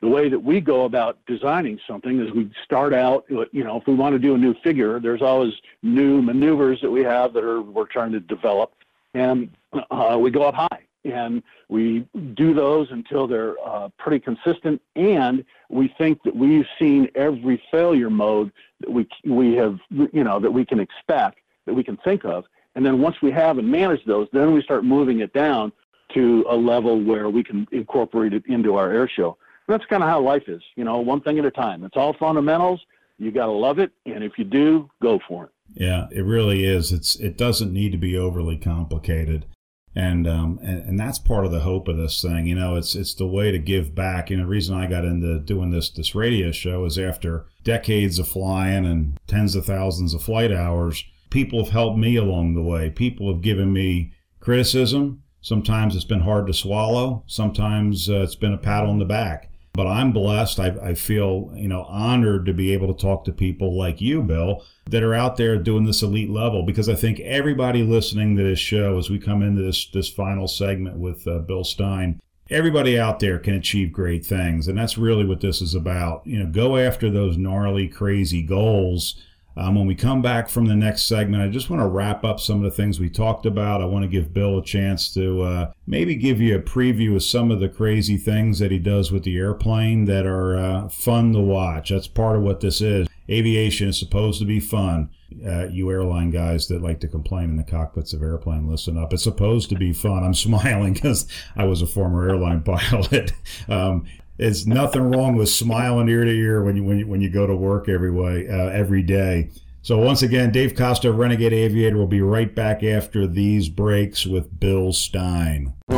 [0.00, 3.86] the way that we go about designing something is we start out, you know, if
[3.86, 7.44] we want to do a new figure, there's always new maneuvers that we have that
[7.44, 8.72] are we're trying to develop,
[9.14, 9.50] and
[9.90, 15.44] uh, we go up high and we do those until they're uh, pretty consistent, and
[15.70, 20.50] we think that we've seen every failure mode that we we have, you know, that
[20.50, 24.04] we can expect, that we can think of, and then once we have and manage
[24.04, 25.72] those, then we start moving it down
[26.14, 29.36] to a level where we can incorporate it into our air show
[29.70, 31.84] that's kind of how life is, you know, one thing at a time.
[31.84, 32.80] It's all fundamentals.
[33.18, 33.92] You got to love it.
[34.06, 35.50] And if you do, go for it.
[35.74, 36.92] Yeah, it really is.
[36.92, 39.46] It's It doesn't need to be overly complicated.
[39.94, 42.46] And, um, and and that's part of the hope of this thing.
[42.46, 44.30] You know, it's it's the way to give back.
[44.30, 48.18] You know, the reason I got into doing this this radio show is after decades
[48.20, 52.62] of flying and tens of thousands of flight hours, people have helped me along the
[52.62, 52.88] way.
[52.88, 55.22] People have given me criticism.
[55.40, 57.24] Sometimes it's been hard to swallow.
[57.26, 59.49] Sometimes uh, it's been a pat on the back.
[59.72, 60.58] But I'm blessed.
[60.58, 64.20] I, I feel, you know, honored to be able to talk to people like you,
[64.22, 68.42] Bill, that are out there doing this elite level because I think everybody listening to
[68.42, 72.98] this show as we come into this this final segment with uh, Bill Stein, everybody
[72.98, 76.26] out there can achieve great things and that's really what this is about.
[76.26, 79.22] You know, go after those gnarly crazy goals
[79.56, 82.40] um, when we come back from the next segment, I just want to wrap up
[82.40, 83.82] some of the things we talked about.
[83.82, 87.22] I want to give Bill a chance to uh, maybe give you a preview of
[87.24, 91.32] some of the crazy things that he does with the airplane that are uh, fun
[91.32, 91.90] to watch.
[91.90, 93.08] That's part of what this is.
[93.28, 95.10] Aviation is supposed to be fun.
[95.46, 99.12] Uh, you airline guys that like to complain in the cockpits of airplane, listen up.
[99.12, 100.24] It's supposed to be fun.
[100.24, 103.32] I'm smiling because I was a former airline pilot.
[103.68, 104.06] Um,
[104.40, 107.46] there's nothing wrong with smiling ear to ear when you when you, when you go
[107.46, 109.50] to work every way uh, every day.
[109.82, 114.58] So once again, Dave Costa, Renegade Aviator, will be right back after these breaks with
[114.58, 115.74] Bill Stein.
[115.88, 115.96] Do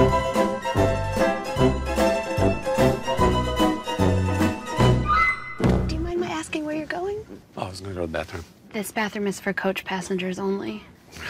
[5.95, 7.25] you mind my asking where you're going?
[7.57, 8.45] Oh, I was going to go to the bathroom.
[8.73, 10.83] This bathroom is for coach passengers only.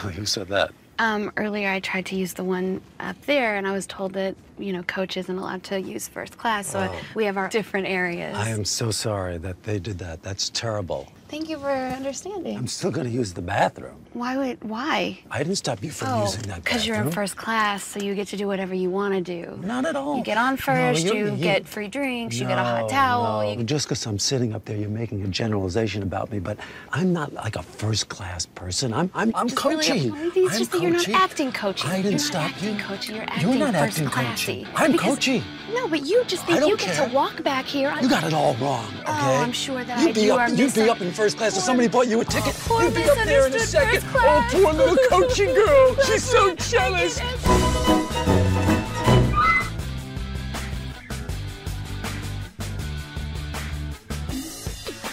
[0.03, 0.15] Really?
[0.15, 0.73] Who said that?
[0.99, 4.37] Um, earlier I tried to use the one up there, and I was told that
[4.59, 7.01] you know coach isn't allowed to use first class, so Oh.
[7.15, 8.37] we have our different areas.
[8.37, 10.23] I am so sorry that they did that.
[10.23, 11.11] That's terrible.
[11.33, 12.59] Thank you for understanding.
[12.59, 14.05] I'm still going to use the bathroom.
[14.13, 15.19] Why would why?
[15.31, 16.63] I didn't stop you from oh, using that bathroom.
[16.65, 19.59] because you're in first class, so you get to do whatever you want to do.
[19.65, 20.19] Not at all.
[20.19, 23.41] You get on first, you- you, you- get free drinks, you get a hot towel.
[23.45, 23.51] no.
[23.51, 23.65] You...
[23.65, 26.59] Just because I'm sitting up there, you're making a generalization about me, but
[26.93, 28.93] I'm not like a first class person.
[28.93, 30.13] I'm I'm, I'm really coaching.
[30.33, 31.15] things, I'm just that you're not coaching.
[31.15, 31.91] acting coaching.
[31.91, 32.75] I didn't you're stop you.
[32.75, 33.15] coaching.
[33.17, 34.65] You're acting You're not acting classy.
[34.65, 34.67] coaching.
[34.77, 35.43] I'm Because- coaching.
[35.73, 37.97] No, but you just think you get to walk back here.
[38.03, 39.39] You got it all wrong, oh, okay?
[39.39, 40.33] Oh, I'm sure that you'd I do.
[40.35, 42.55] up, You'd be up in first class if somebody bought you a ticket.
[42.55, 44.03] Oh, poor you'd be up there in a second.
[44.15, 45.97] Oh, poor little coaching girl.
[46.07, 47.21] She's so jealous.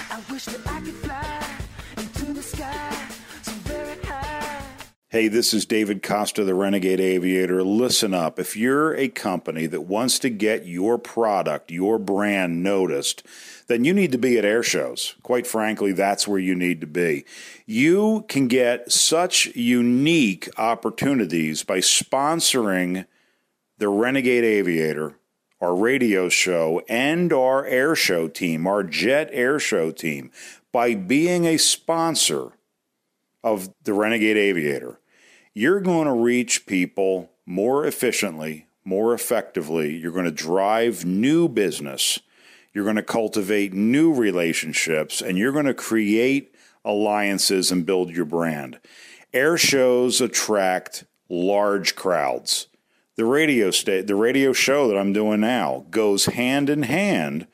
[0.09, 1.57] I wish that I could fly
[1.97, 3.07] into the sky
[3.43, 4.63] so very high.
[5.09, 7.63] Hey, this is David Costa, the Renegade Aviator.
[7.63, 8.39] Listen up.
[8.39, 13.23] If you're a company that wants to get your product, your brand noticed,
[13.69, 15.15] then you need to be at air shows.
[15.21, 17.23] Quite frankly, that's where you need to be.
[17.67, 23.05] You can get such unique opportunities by sponsoring
[23.77, 25.17] the Renegade Aviator,
[25.61, 30.31] our radio show, and our air show team, our jet air show team,
[30.71, 32.53] by being a sponsor
[33.43, 34.99] of the Renegade Aviator.
[35.53, 39.95] You're going to reach people more efficiently, more effectively.
[39.95, 42.19] You're going to drive new business.
[42.73, 46.55] You're going to cultivate new relationships and you're going to create
[46.85, 48.79] alliances and build your brand.
[49.33, 52.67] Air shows attract large crowds.
[53.15, 57.47] The radio sta- the radio show that I'm doing now goes hand in hand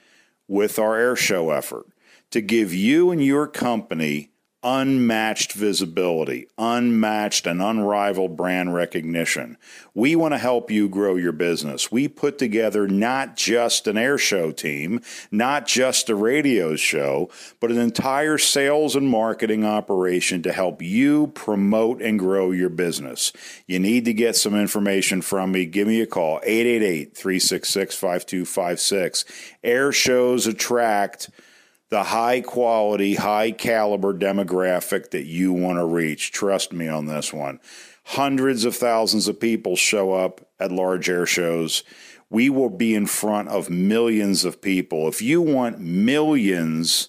[0.47, 1.87] with our air show effort
[2.31, 4.31] to give you and your company
[4.65, 9.55] unmatched visibility, unmatched and unrivaled brand recognition.
[9.93, 11.91] We want to help you grow your business.
[11.91, 17.69] We put together not just an air show team, not just a radio show, but
[17.69, 23.31] an entire sales and marketing operation to help you promote and grow your business.
[23.67, 25.67] You need to get some information from me.
[25.67, 29.25] Give me a call 888 366 5256.
[29.63, 31.29] Air shows attract
[31.95, 36.33] the high quality, high caliber demographic that you want to reach.
[36.33, 37.57] Trust me on this one.
[38.03, 41.85] Hundreds of thousands of people show up at large air shows.
[42.29, 45.07] We will be in front of millions of people.
[45.07, 47.07] If you want millions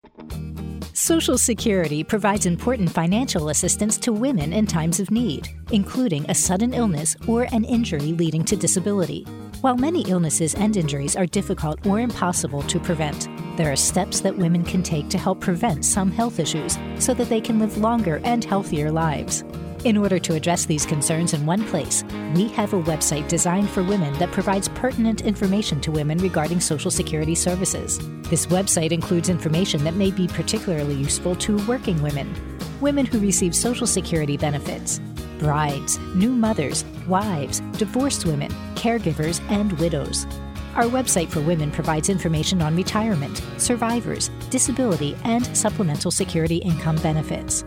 [0.99, 6.73] Social Security provides important financial assistance to women in times of need, including a sudden
[6.73, 9.21] illness or an injury leading to disability.
[9.61, 14.35] While many illnesses and injuries are difficult or impossible to prevent, there are steps that
[14.35, 18.19] women can take to help prevent some health issues so that they can live longer
[18.23, 19.43] and healthier lives.
[19.83, 22.03] In order to address these concerns in one place,
[22.35, 26.89] we have a website designed for women that provides pertinent information to women regarding Social
[26.89, 27.99] Security services.
[28.23, 32.33] This website includes information that may be particularly useful to working women,
[32.81, 34.99] women who receive Social Security benefits,
[35.37, 40.25] brides, new mothers, wives, divorced women, caregivers, and widows.
[40.75, 47.63] Our website for women provides information on retirement, survivors, disability, and supplemental security income benefits.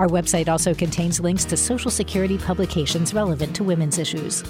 [0.00, 4.42] Our website also contains links to Social Security publications relevant to women's issues.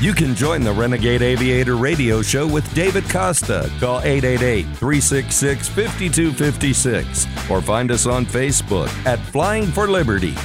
[0.00, 3.68] You can join the Renegade Aviator radio show with David Costa.
[3.80, 10.36] Call 888 366 5256 or find us on Facebook at Flying for Liberty.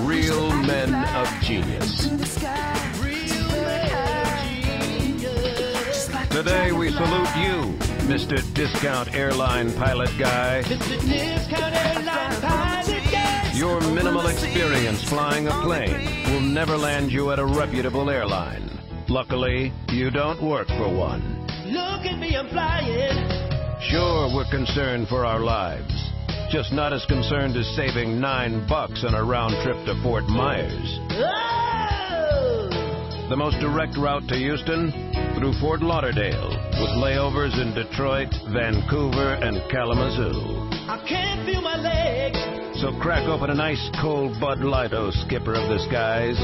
[0.00, 2.08] Real men of genius.
[6.40, 7.76] Today we salute you,
[8.08, 8.40] Mr.
[8.54, 10.62] Discount Airline Pilot Guy.
[10.64, 10.98] Mr.
[11.06, 13.52] Discount Airline Pilot Guy.
[13.52, 18.70] Your minimal experience flying a plane will never land you at a reputable airline.
[19.10, 21.46] Luckily, you don't work for one.
[21.66, 23.28] Look at me, I'm flying.
[23.90, 25.92] Sure, we're concerned for our lives.
[26.50, 31.00] Just not as concerned as saving nine bucks on a round trip to Fort Myers.
[31.10, 31.50] Oh!
[33.28, 35.09] The most direct route to Houston?
[35.40, 40.68] Through Fort Lauderdale, with layovers in Detroit, Vancouver, and Kalamazoo.
[40.86, 42.36] I can't feel my legs.
[42.82, 46.36] So crack open an ice cold Bud Light, oh skipper of the skies.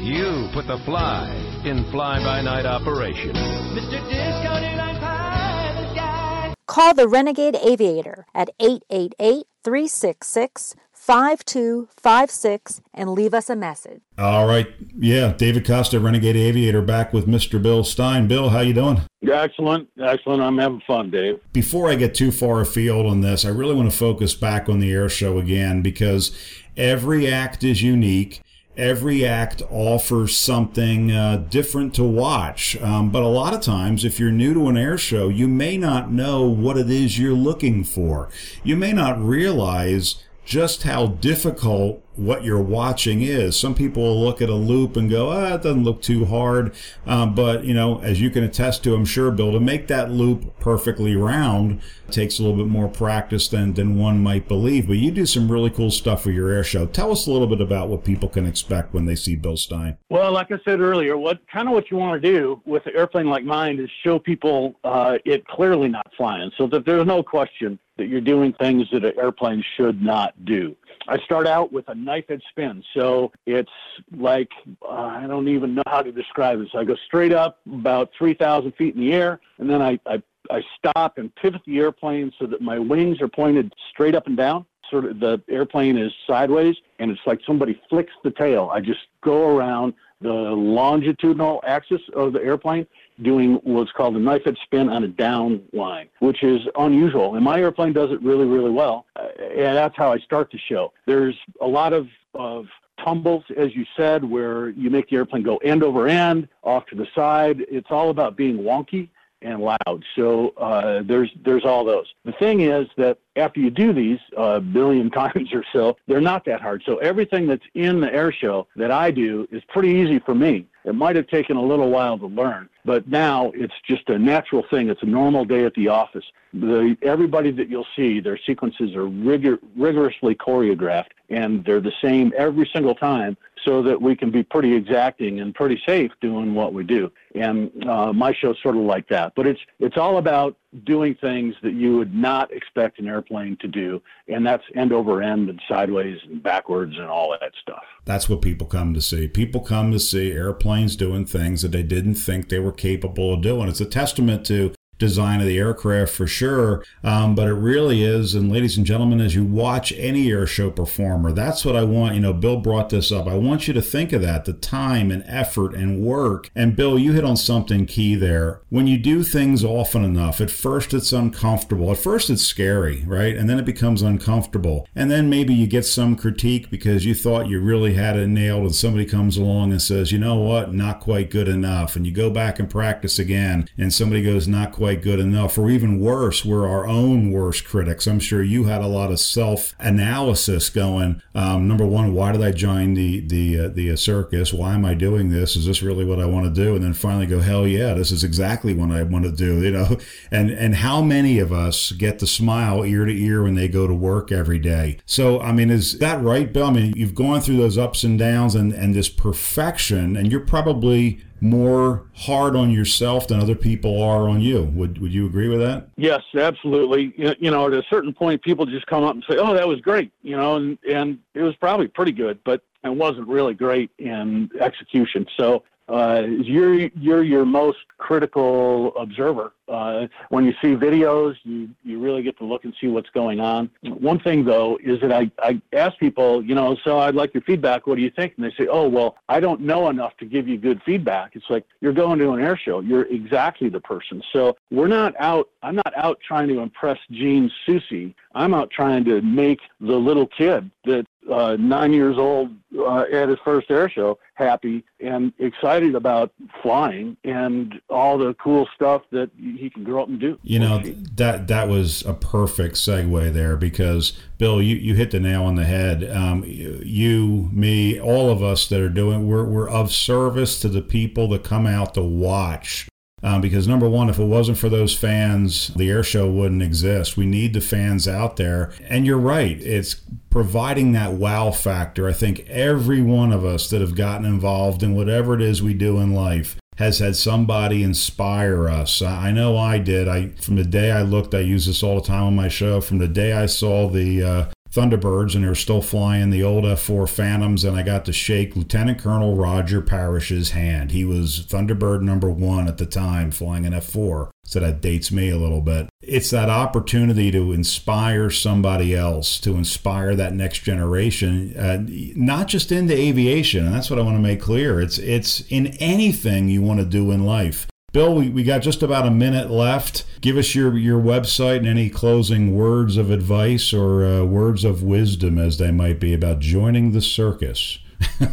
[0.00, 1.28] You put the fly
[1.66, 3.34] in fly by night operation.
[3.34, 4.00] Mr.
[4.08, 6.54] Discount Airline Pilot Guy.
[6.66, 10.76] Call the Renegade Aviator at 888 366
[11.10, 14.00] 5256 and leave us a message.
[14.16, 14.68] All right.
[14.96, 17.60] Yeah, David Costa, Renegade Aviator, back with Mr.
[17.60, 18.28] Bill Stein.
[18.28, 19.00] Bill, how you doing?
[19.28, 20.40] Excellent, excellent.
[20.40, 21.40] I'm having fun, Dave.
[21.52, 24.78] Before I get too far afield on this, I really want to focus back on
[24.78, 26.30] the air show again because
[26.76, 28.40] every act is unique.
[28.76, 32.80] every act offers something uh, different to watch.
[32.80, 35.76] Um, but a lot of times, if you're new to an air show, you may
[35.76, 38.30] not know what it is you're looking for.
[38.62, 43.58] You may not realize just how difficult what you're watching is.
[43.58, 46.74] Some people will look at a loop and go, ah, it doesn't look too hard.
[47.06, 50.10] Um, but, you know, as you can attest to, I'm sure, Bill, to make that
[50.10, 54.88] loop perfectly round takes a little bit more practice than, than one might believe.
[54.88, 56.86] But you do some really cool stuff for your air show.
[56.86, 59.96] Tell us a little bit about what people can expect when they see Bill Stein.
[60.10, 62.92] Well, like I said earlier, what kind of what you want to do with an
[62.96, 67.22] airplane like mine is show people uh, it clearly not flying so that there's no
[67.22, 70.76] question that you're doing things that an airplane should not do.
[71.10, 72.84] I start out with a knife edge spin.
[72.94, 73.70] So it's
[74.16, 74.48] like,
[74.80, 76.68] uh, I don't even know how to describe this.
[76.72, 80.62] I go straight up about 3,000 feet in the air, and then I, I, I
[80.78, 84.64] stop and pivot the airplane so that my wings are pointed straight up and down.
[84.88, 88.70] Sort of the airplane is sideways, and it's like somebody flicks the tail.
[88.72, 92.86] I just go around the longitudinal axis of the airplane
[93.22, 97.34] doing what's called a knife edge spin on a down line, which is unusual.
[97.34, 99.06] And my airplane does it really, really well.
[99.16, 100.92] Uh, and that's how I start the show.
[101.06, 102.66] There's a lot of, of
[103.04, 106.96] tumbles, as you said, where you make the airplane go end over end, off to
[106.96, 107.64] the side.
[107.68, 109.08] It's all about being wonky
[109.42, 110.04] and loud.
[110.16, 112.06] So uh, there's there's all those.
[112.24, 116.20] The thing is that after you do these a uh, billion times or so, they're
[116.20, 116.82] not that hard.
[116.86, 120.66] So everything that's in the air show that I do is pretty easy for me.
[120.84, 124.64] It might have taken a little while to learn, but now it's just a natural
[124.70, 124.88] thing.
[124.88, 126.24] It's a normal day at the office.
[126.54, 132.32] The, everybody that you'll see, their sequences are rigor, rigorously choreographed, and they're the same
[132.36, 136.72] every single time so that we can be pretty exacting and pretty safe doing what
[136.72, 137.10] we do.
[137.34, 139.32] And uh, my show's sort of like that.
[139.36, 143.68] But it's it's all about doing things that you would not expect an airplane to
[143.68, 147.82] do, and that's end over end and sideways and backwards and all that stuff.
[148.04, 149.28] That's what people come to see.
[149.28, 153.42] People come to see airplanes doing things that they didn't think they were capable of
[153.42, 153.68] doing.
[153.68, 156.84] It's a testament to design of the aircraft for sure.
[157.02, 158.34] Um, but it really is.
[158.34, 162.14] And ladies and gentlemen, as you watch any air show performer, that's what I want.
[162.14, 163.26] You know, Bill brought this up.
[163.26, 166.50] I want you to think of that the time and effort and work.
[166.54, 168.60] And Bill, you hit on something key there.
[168.68, 171.90] When you do things often enough, at first it's uncomfortable.
[171.90, 173.36] At first it's scary, right?
[173.36, 174.86] And then it becomes uncomfortable.
[174.94, 178.62] And then maybe you get some critique because you thought you really had it nailed
[178.62, 181.96] and somebody comes along and says, you know what, not quite good enough.
[181.96, 185.56] And you go back and practice again and somebody goes, not quite quite good enough,
[185.56, 188.08] or even worse, we're our own worst critics.
[188.08, 191.22] I'm sure you had a lot of self analysis going.
[191.32, 194.52] Um, number one, why did I join the the uh, the circus?
[194.52, 195.54] Why am I doing this?
[195.54, 196.74] Is this really what I want to do?
[196.74, 199.62] And then finally go, hell yeah, this is exactly what I want to do.
[199.62, 199.96] You know,
[200.32, 203.86] and and how many of us get the smile ear to ear when they go
[203.86, 204.98] to work every day?
[205.06, 206.66] So I mean, is that right, Bill?
[206.66, 210.40] I mean, you've gone through those ups and downs and and this perfection, and you're
[210.40, 214.64] probably more hard on yourself than other people are on you.
[214.74, 215.88] Would would you agree with that?
[215.96, 217.12] Yes, absolutely.
[217.16, 219.80] You know, at a certain point, people just come up and say, "Oh, that was
[219.80, 223.90] great," you know, and and it was probably pretty good, but it wasn't really great
[223.98, 225.26] in execution.
[225.38, 229.52] So uh, you're you're your most critical observer.
[229.68, 233.40] Uh, when you see videos, you you really get to look and see what's going
[233.40, 233.70] on.
[233.82, 237.42] One thing though is that I I ask people, you know, so I'd like your
[237.42, 237.86] feedback.
[237.86, 238.34] What do you think?
[238.36, 241.34] And they say, oh well, I don't know enough to give you good feedback.
[241.34, 242.80] It's like you're going to an air show.
[242.80, 244.22] You're exactly the person.
[244.32, 245.48] So we're not out.
[245.62, 248.14] I'm not out trying to impress Gene Soucy.
[248.34, 253.28] I'm out trying to make the little kid that uh, nine years old uh, at
[253.28, 259.30] his first air show, happy and excited about flying and all the cool stuff that
[259.38, 260.38] he can grow up and do.
[260.42, 260.78] You know
[261.14, 265.54] that that was a perfect segue there because Bill, you, you hit the nail on
[265.54, 266.04] the head.
[266.10, 270.82] Um, you, me, all of us that are doing, we're we're of service to the
[270.82, 272.89] people that come out to watch
[273.22, 277.16] um, because number one, if it wasn't for those fans, the air show wouldn't exist.
[277.16, 278.72] We need the fans out there.
[278.88, 279.96] And you're right, it's
[280.30, 282.08] providing that wow factor.
[282.08, 285.74] I think every one of us that have gotten involved in whatever it is we
[285.74, 289.02] do in life has had somebody inspire us.
[289.02, 290.08] I know I did.
[290.08, 292.80] I from the day I looked, I use this all the time on my show.
[292.80, 296.64] From the day I saw the uh, Thunderbirds, and they were still flying the old
[296.64, 300.92] F 4 Phantoms, and I got to shake Lieutenant Colonel Roger Parrish's hand.
[300.92, 304.30] He was Thunderbird number one at the time, flying an F 4.
[304.44, 305.88] So that dates me a little bit.
[306.00, 311.84] It's that opportunity to inspire somebody else, to inspire that next generation, uh,
[312.16, 314.80] not just into aviation, and that's what I want to make clear.
[314.80, 317.66] It's it's in anything you want to do in life.
[317.92, 320.04] Bill, we, we got just about a minute left.
[320.20, 324.82] Give us your, your website and any closing words of advice or uh, words of
[324.82, 327.78] wisdom, as they might be, about joining the circus.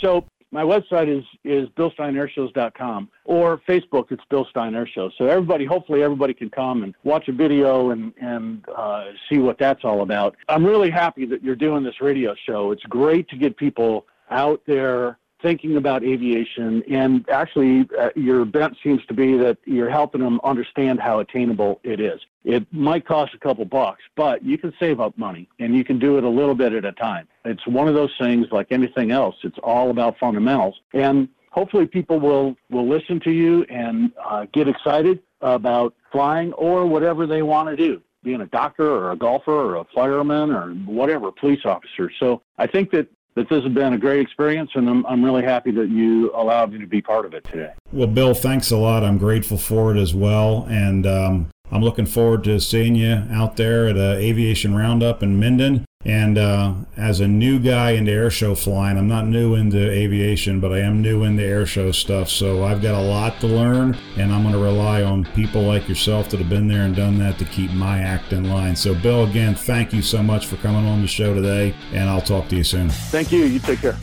[0.00, 4.12] So my website is is billsteinairshows.com or Facebook.
[4.12, 5.10] It's Bill Stein Air Show.
[5.16, 9.58] So everybody, hopefully, everybody can come and watch a video and and uh, see what
[9.58, 10.36] that's all about.
[10.48, 12.72] I'm really happy that you're doing this radio show.
[12.72, 18.76] It's great to get people out there thinking about aviation and actually uh, your bent
[18.82, 22.20] seems to be that you're helping them understand how attainable it is.
[22.44, 25.98] It might cost a couple bucks but you can save up money and you can
[25.98, 27.28] do it a little bit at a time.
[27.44, 32.18] It's one of those things like anything else it's all about fundamentals and hopefully people
[32.18, 37.68] will will listen to you and uh, get excited about flying or whatever they want
[37.68, 42.10] to do being a doctor or a golfer or a fireman or whatever police officer.
[42.18, 43.06] So i think that
[43.36, 46.72] that this has been a great experience, and I'm, I'm really happy that you allowed
[46.72, 47.72] me to be part of it today.
[47.92, 49.04] Well, Bill, thanks a lot.
[49.04, 50.66] I'm grateful for it as well.
[50.68, 55.38] And um, I'm looking forward to seeing you out there at a Aviation Roundup in
[55.40, 55.84] Minden.
[56.04, 60.72] And uh, as a new guy into airshow flying, I'm not new into aviation, but
[60.72, 62.28] I am new into airshow stuff.
[62.28, 65.88] So I've got a lot to learn, and I'm going to rely on people like
[65.88, 68.76] yourself that have been there and done that to keep my act in line.
[68.76, 72.20] So, Bill, again, thank you so much for coming on the show today, and I'll
[72.20, 72.88] talk to you soon.
[72.88, 73.42] Thank you.
[73.42, 73.96] You take care.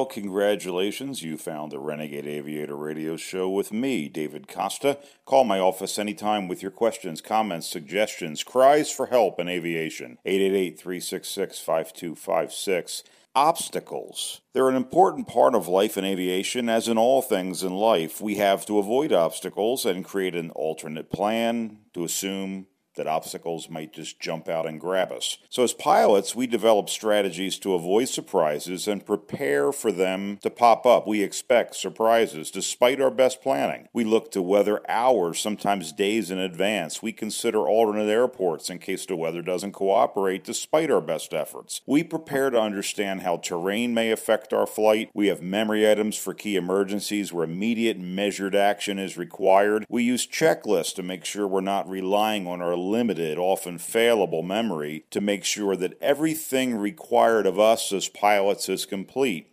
[0.00, 1.22] Well, congratulations.
[1.22, 4.96] You found the Renegade Aviator radio show with me, David Costa.
[5.26, 10.16] Call my office anytime with your questions, comments, suggestions, cries for help in aviation.
[10.24, 13.04] 888 366 5256.
[13.34, 14.40] Obstacles.
[14.54, 18.22] They're an important part of life in aviation, as in all things in life.
[18.22, 23.92] We have to avoid obstacles and create an alternate plan to assume that obstacles might
[23.92, 25.38] just jump out and grab us.
[25.48, 30.86] So, as pilots, we develop strategies to avoid surprises and prepare for them to pop
[30.86, 31.06] up.
[31.06, 33.88] We expect surprises despite our best planning.
[33.92, 37.02] We look to weather hours, sometimes days in advance.
[37.02, 41.80] We consider alternate airports in case the weather doesn't cooperate despite our best efforts.
[41.86, 45.10] We prepare to understand how terrain may affect our flight.
[45.14, 49.86] We have memory items for key emergencies where immediate measured action is required.
[49.88, 55.04] We use checklists to make sure we're not relying on our limited, often failable memory
[55.10, 59.52] to make sure that everything required of us as pilots is complete.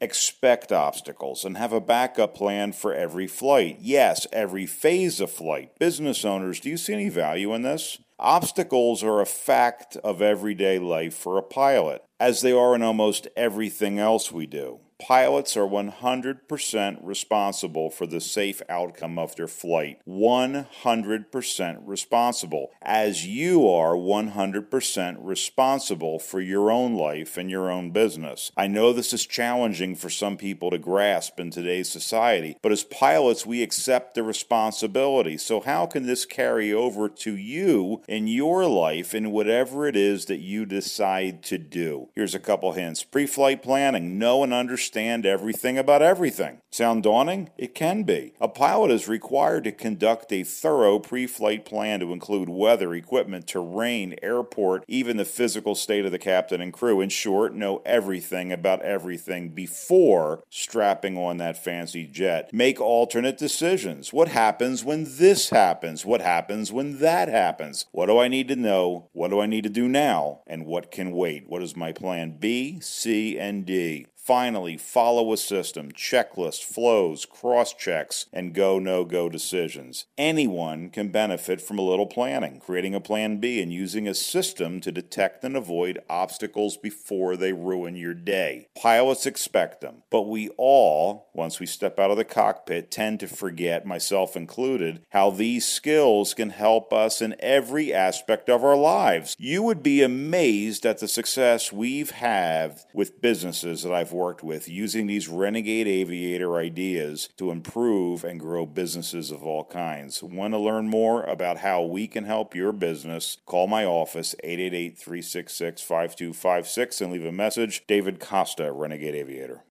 [0.00, 3.78] Expect obstacles and have a backup plan for every flight.
[3.80, 5.76] Yes, every phase of flight.
[5.78, 7.98] Business owners, do you see any value in this?
[8.20, 13.28] Obstacles are a fact of everyday life for a pilot, as they are in almost
[13.36, 14.80] everything else we do.
[15.00, 20.00] Pilots are 100% responsible for the safe outcome of their flight.
[20.08, 22.72] 100% responsible.
[22.82, 28.50] As you are 100% responsible for your own life and your own business.
[28.56, 32.82] I know this is challenging for some people to grasp in today's society, but as
[32.82, 35.38] pilots, we accept the responsibility.
[35.38, 40.24] So, how can this carry over to you in your life in whatever it is
[40.24, 42.08] that you decide to do?
[42.16, 46.62] Here's a couple hints pre flight planning, know and understand understand everything about everything.
[46.70, 47.50] Sound daunting?
[47.58, 48.32] It can be.
[48.40, 53.46] A pilot is required to conduct a thorough pre flight plan to include weather, equipment,
[53.46, 57.02] terrain, airport, even the physical state of the captain and crew.
[57.02, 62.50] In short, know everything about everything before strapping on that fancy jet.
[62.52, 64.14] Make alternate decisions.
[64.14, 66.06] What happens when this happens?
[66.06, 67.84] What happens when that happens?
[67.92, 69.10] What do I need to know?
[69.12, 70.40] What do I need to do now?
[70.46, 71.44] And what can wait?
[71.46, 74.06] What is my plan B, C, and D?
[74.28, 80.04] Finally, follow a system, checklist, flows, cross checks, and go no go decisions.
[80.18, 84.82] Anyone can benefit from a little planning, creating a plan B, and using a system
[84.82, 88.68] to detect and avoid obstacles before they ruin your day.
[88.76, 93.28] Pilots expect them, but we all, once we step out of the cockpit, tend to
[93.28, 99.34] forget, myself included, how these skills can help us in every aspect of our lives.
[99.38, 104.68] You would be amazed at the success we've had with businesses that I've worked with
[104.68, 110.22] using these renegade aviator ideas to improve and grow businesses of all kinds.
[110.22, 113.36] Want to learn more about how we can help your business?
[113.46, 117.86] Call my office 888 366 5256 and leave a message.
[117.86, 119.62] David Costa, Renegade Aviator.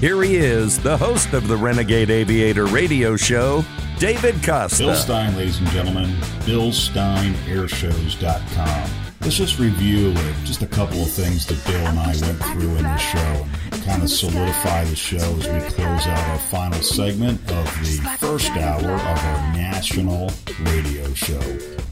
[0.00, 3.64] Here he is, the host of the Renegade Aviator radio show,
[3.98, 4.84] David Costa.
[4.84, 6.10] Bill Stein, ladies and gentlemen,
[6.46, 8.99] BillSteinAirshows.com.
[9.20, 12.76] Let's just review uh, just a couple of things that Bill and I went through
[12.76, 13.46] in the show.
[13.72, 18.16] And kind of solidify the show as we close out our final segment of the
[18.18, 21.40] first hour of our national radio show.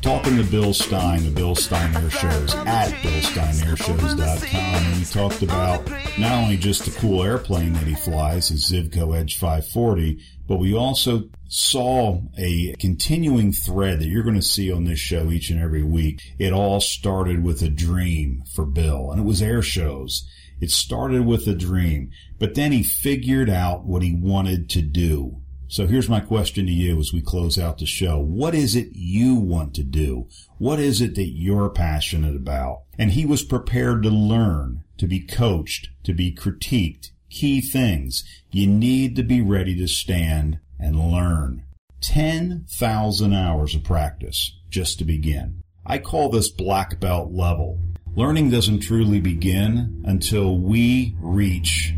[0.00, 4.60] Talking to Bill Stein, the Bill Stein Air Shows at BillSteinAirShows.com.
[4.60, 9.18] And we talked about not only just the cool airplane that he flies, his Zivko
[9.18, 10.18] Edge 540,
[10.48, 15.30] but we also saw a continuing thread that you're going to see on this show
[15.30, 16.34] each and every week.
[16.38, 20.26] It all started with a dream for Bill, and it was air shows.
[20.60, 25.42] It started with a dream, but then he figured out what he wanted to do.
[25.70, 28.18] So here's my question to you as we close out the show.
[28.18, 30.26] What is it you want to do?
[30.56, 32.84] What is it that you're passionate about?
[32.98, 37.10] And he was prepared to learn, to be coached, to be critiqued.
[37.30, 38.24] Key things.
[38.50, 41.64] You need to be ready to stand and learn.
[42.00, 45.62] 10,000 hours of practice just to begin.
[45.84, 47.80] I call this black belt level.
[48.14, 51.94] Learning doesn't truly begin until we reach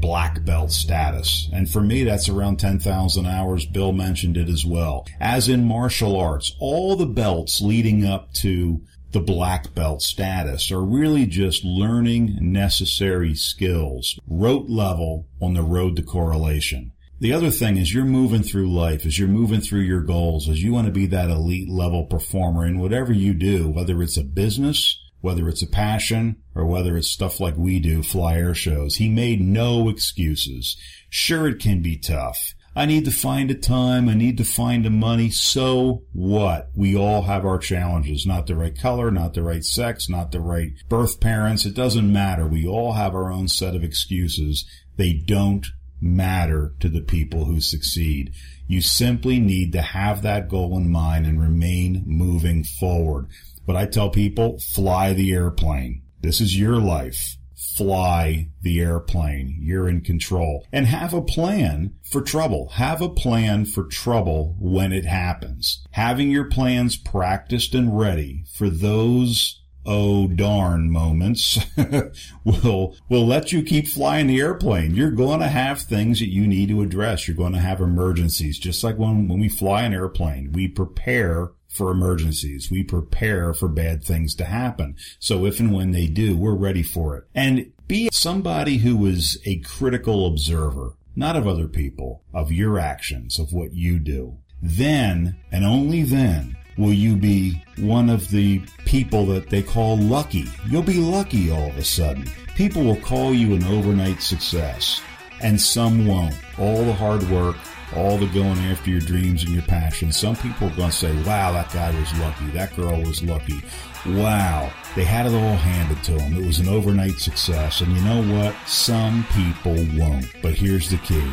[0.00, 1.48] black belt status.
[1.52, 3.64] And for me, that's around 10,000 hours.
[3.64, 5.06] Bill mentioned it as well.
[5.20, 8.82] As in martial arts, all the belts leading up to
[9.12, 15.96] the black belt status are really just learning necessary skills, rote level on the road
[15.96, 16.92] to correlation.
[17.20, 20.62] The other thing is you're moving through life, as you're moving through your goals, as
[20.62, 24.24] you want to be that elite level performer in whatever you do, whether it's a
[24.24, 28.96] business, whether it's a passion, or whether it's stuff like we do, fly air shows.
[28.96, 30.76] He made no excuses.
[31.10, 32.54] Sure, it can be tough.
[32.74, 34.08] I need to find a time.
[34.08, 35.30] I need to find the money.
[35.30, 36.70] So what?
[36.74, 38.26] We all have our challenges.
[38.26, 41.66] Not the right color, not the right sex, not the right birth parents.
[41.66, 42.46] It doesn't matter.
[42.46, 44.64] We all have our own set of excuses.
[44.96, 45.66] They don't
[46.00, 48.32] matter to the people who succeed.
[48.66, 53.28] You simply need to have that goal in mind and remain moving forward.
[53.66, 56.02] But I tell people, fly the airplane.
[56.20, 57.36] This is your life.
[57.76, 59.58] Fly the airplane.
[59.60, 60.66] You're in control.
[60.72, 62.68] And have a plan for trouble.
[62.74, 65.84] Have a plan for trouble when it happens.
[65.92, 71.58] Having your plans practiced and ready for those oh darn moments
[72.44, 74.94] will will let you keep flying the airplane.
[74.94, 77.26] You're going to have things that you need to address.
[77.26, 78.58] You're going to have emergencies.
[78.58, 82.70] Just like when when we fly an airplane, we prepare for emergencies.
[82.70, 84.96] We prepare for bad things to happen.
[85.18, 87.24] So if and when they do, we're ready for it.
[87.34, 93.38] And be somebody who is a critical observer, not of other people, of your actions,
[93.38, 94.38] of what you do.
[94.60, 100.46] Then, and only then, will you be one of the people that they call lucky.
[100.68, 102.30] You'll be lucky all of a sudden.
[102.54, 105.00] People will call you an overnight success,
[105.40, 106.34] and some won't.
[106.58, 107.56] All the hard work,
[107.96, 110.16] all the going after your dreams and your passions.
[110.16, 112.46] Some people are going to say, wow, that guy was lucky.
[112.46, 113.62] That girl was lucky.
[114.06, 114.72] Wow.
[114.96, 116.36] They had it all handed to them.
[116.36, 117.80] It was an overnight success.
[117.80, 118.54] And you know what?
[118.66, 120.26] Some people won't.
[120.42, 121.30] But here's the key.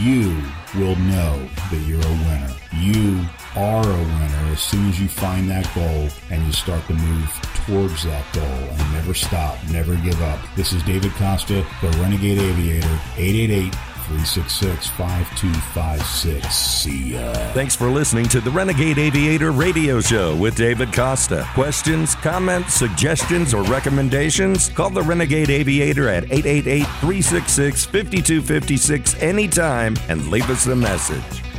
[0.00, 0.42] You
[0.76, 2.54] will know that you're a winner.
[2.78, 6.94] You are a winner as soon as you find that goal and you start to
[6.94, 7.28] move
[7.66, 10.40] towards that goal and never stop, never give up.
[10.56, 13.74] This is David Costa, the Renegade Aviator, 888
[14.12, 16.54] 366 5256.
[16.54, 17.32] See ya.
[17.54, 21.48] Thanks for listening to the Renegade Aviator Radio Show with David Costa.
[21.54, 24.68] Questions, comments, suggestions, or recommendations?
[24.68, 31.51] Call the Renegade Aviator at 888 366 5256 anytime and leave us a message.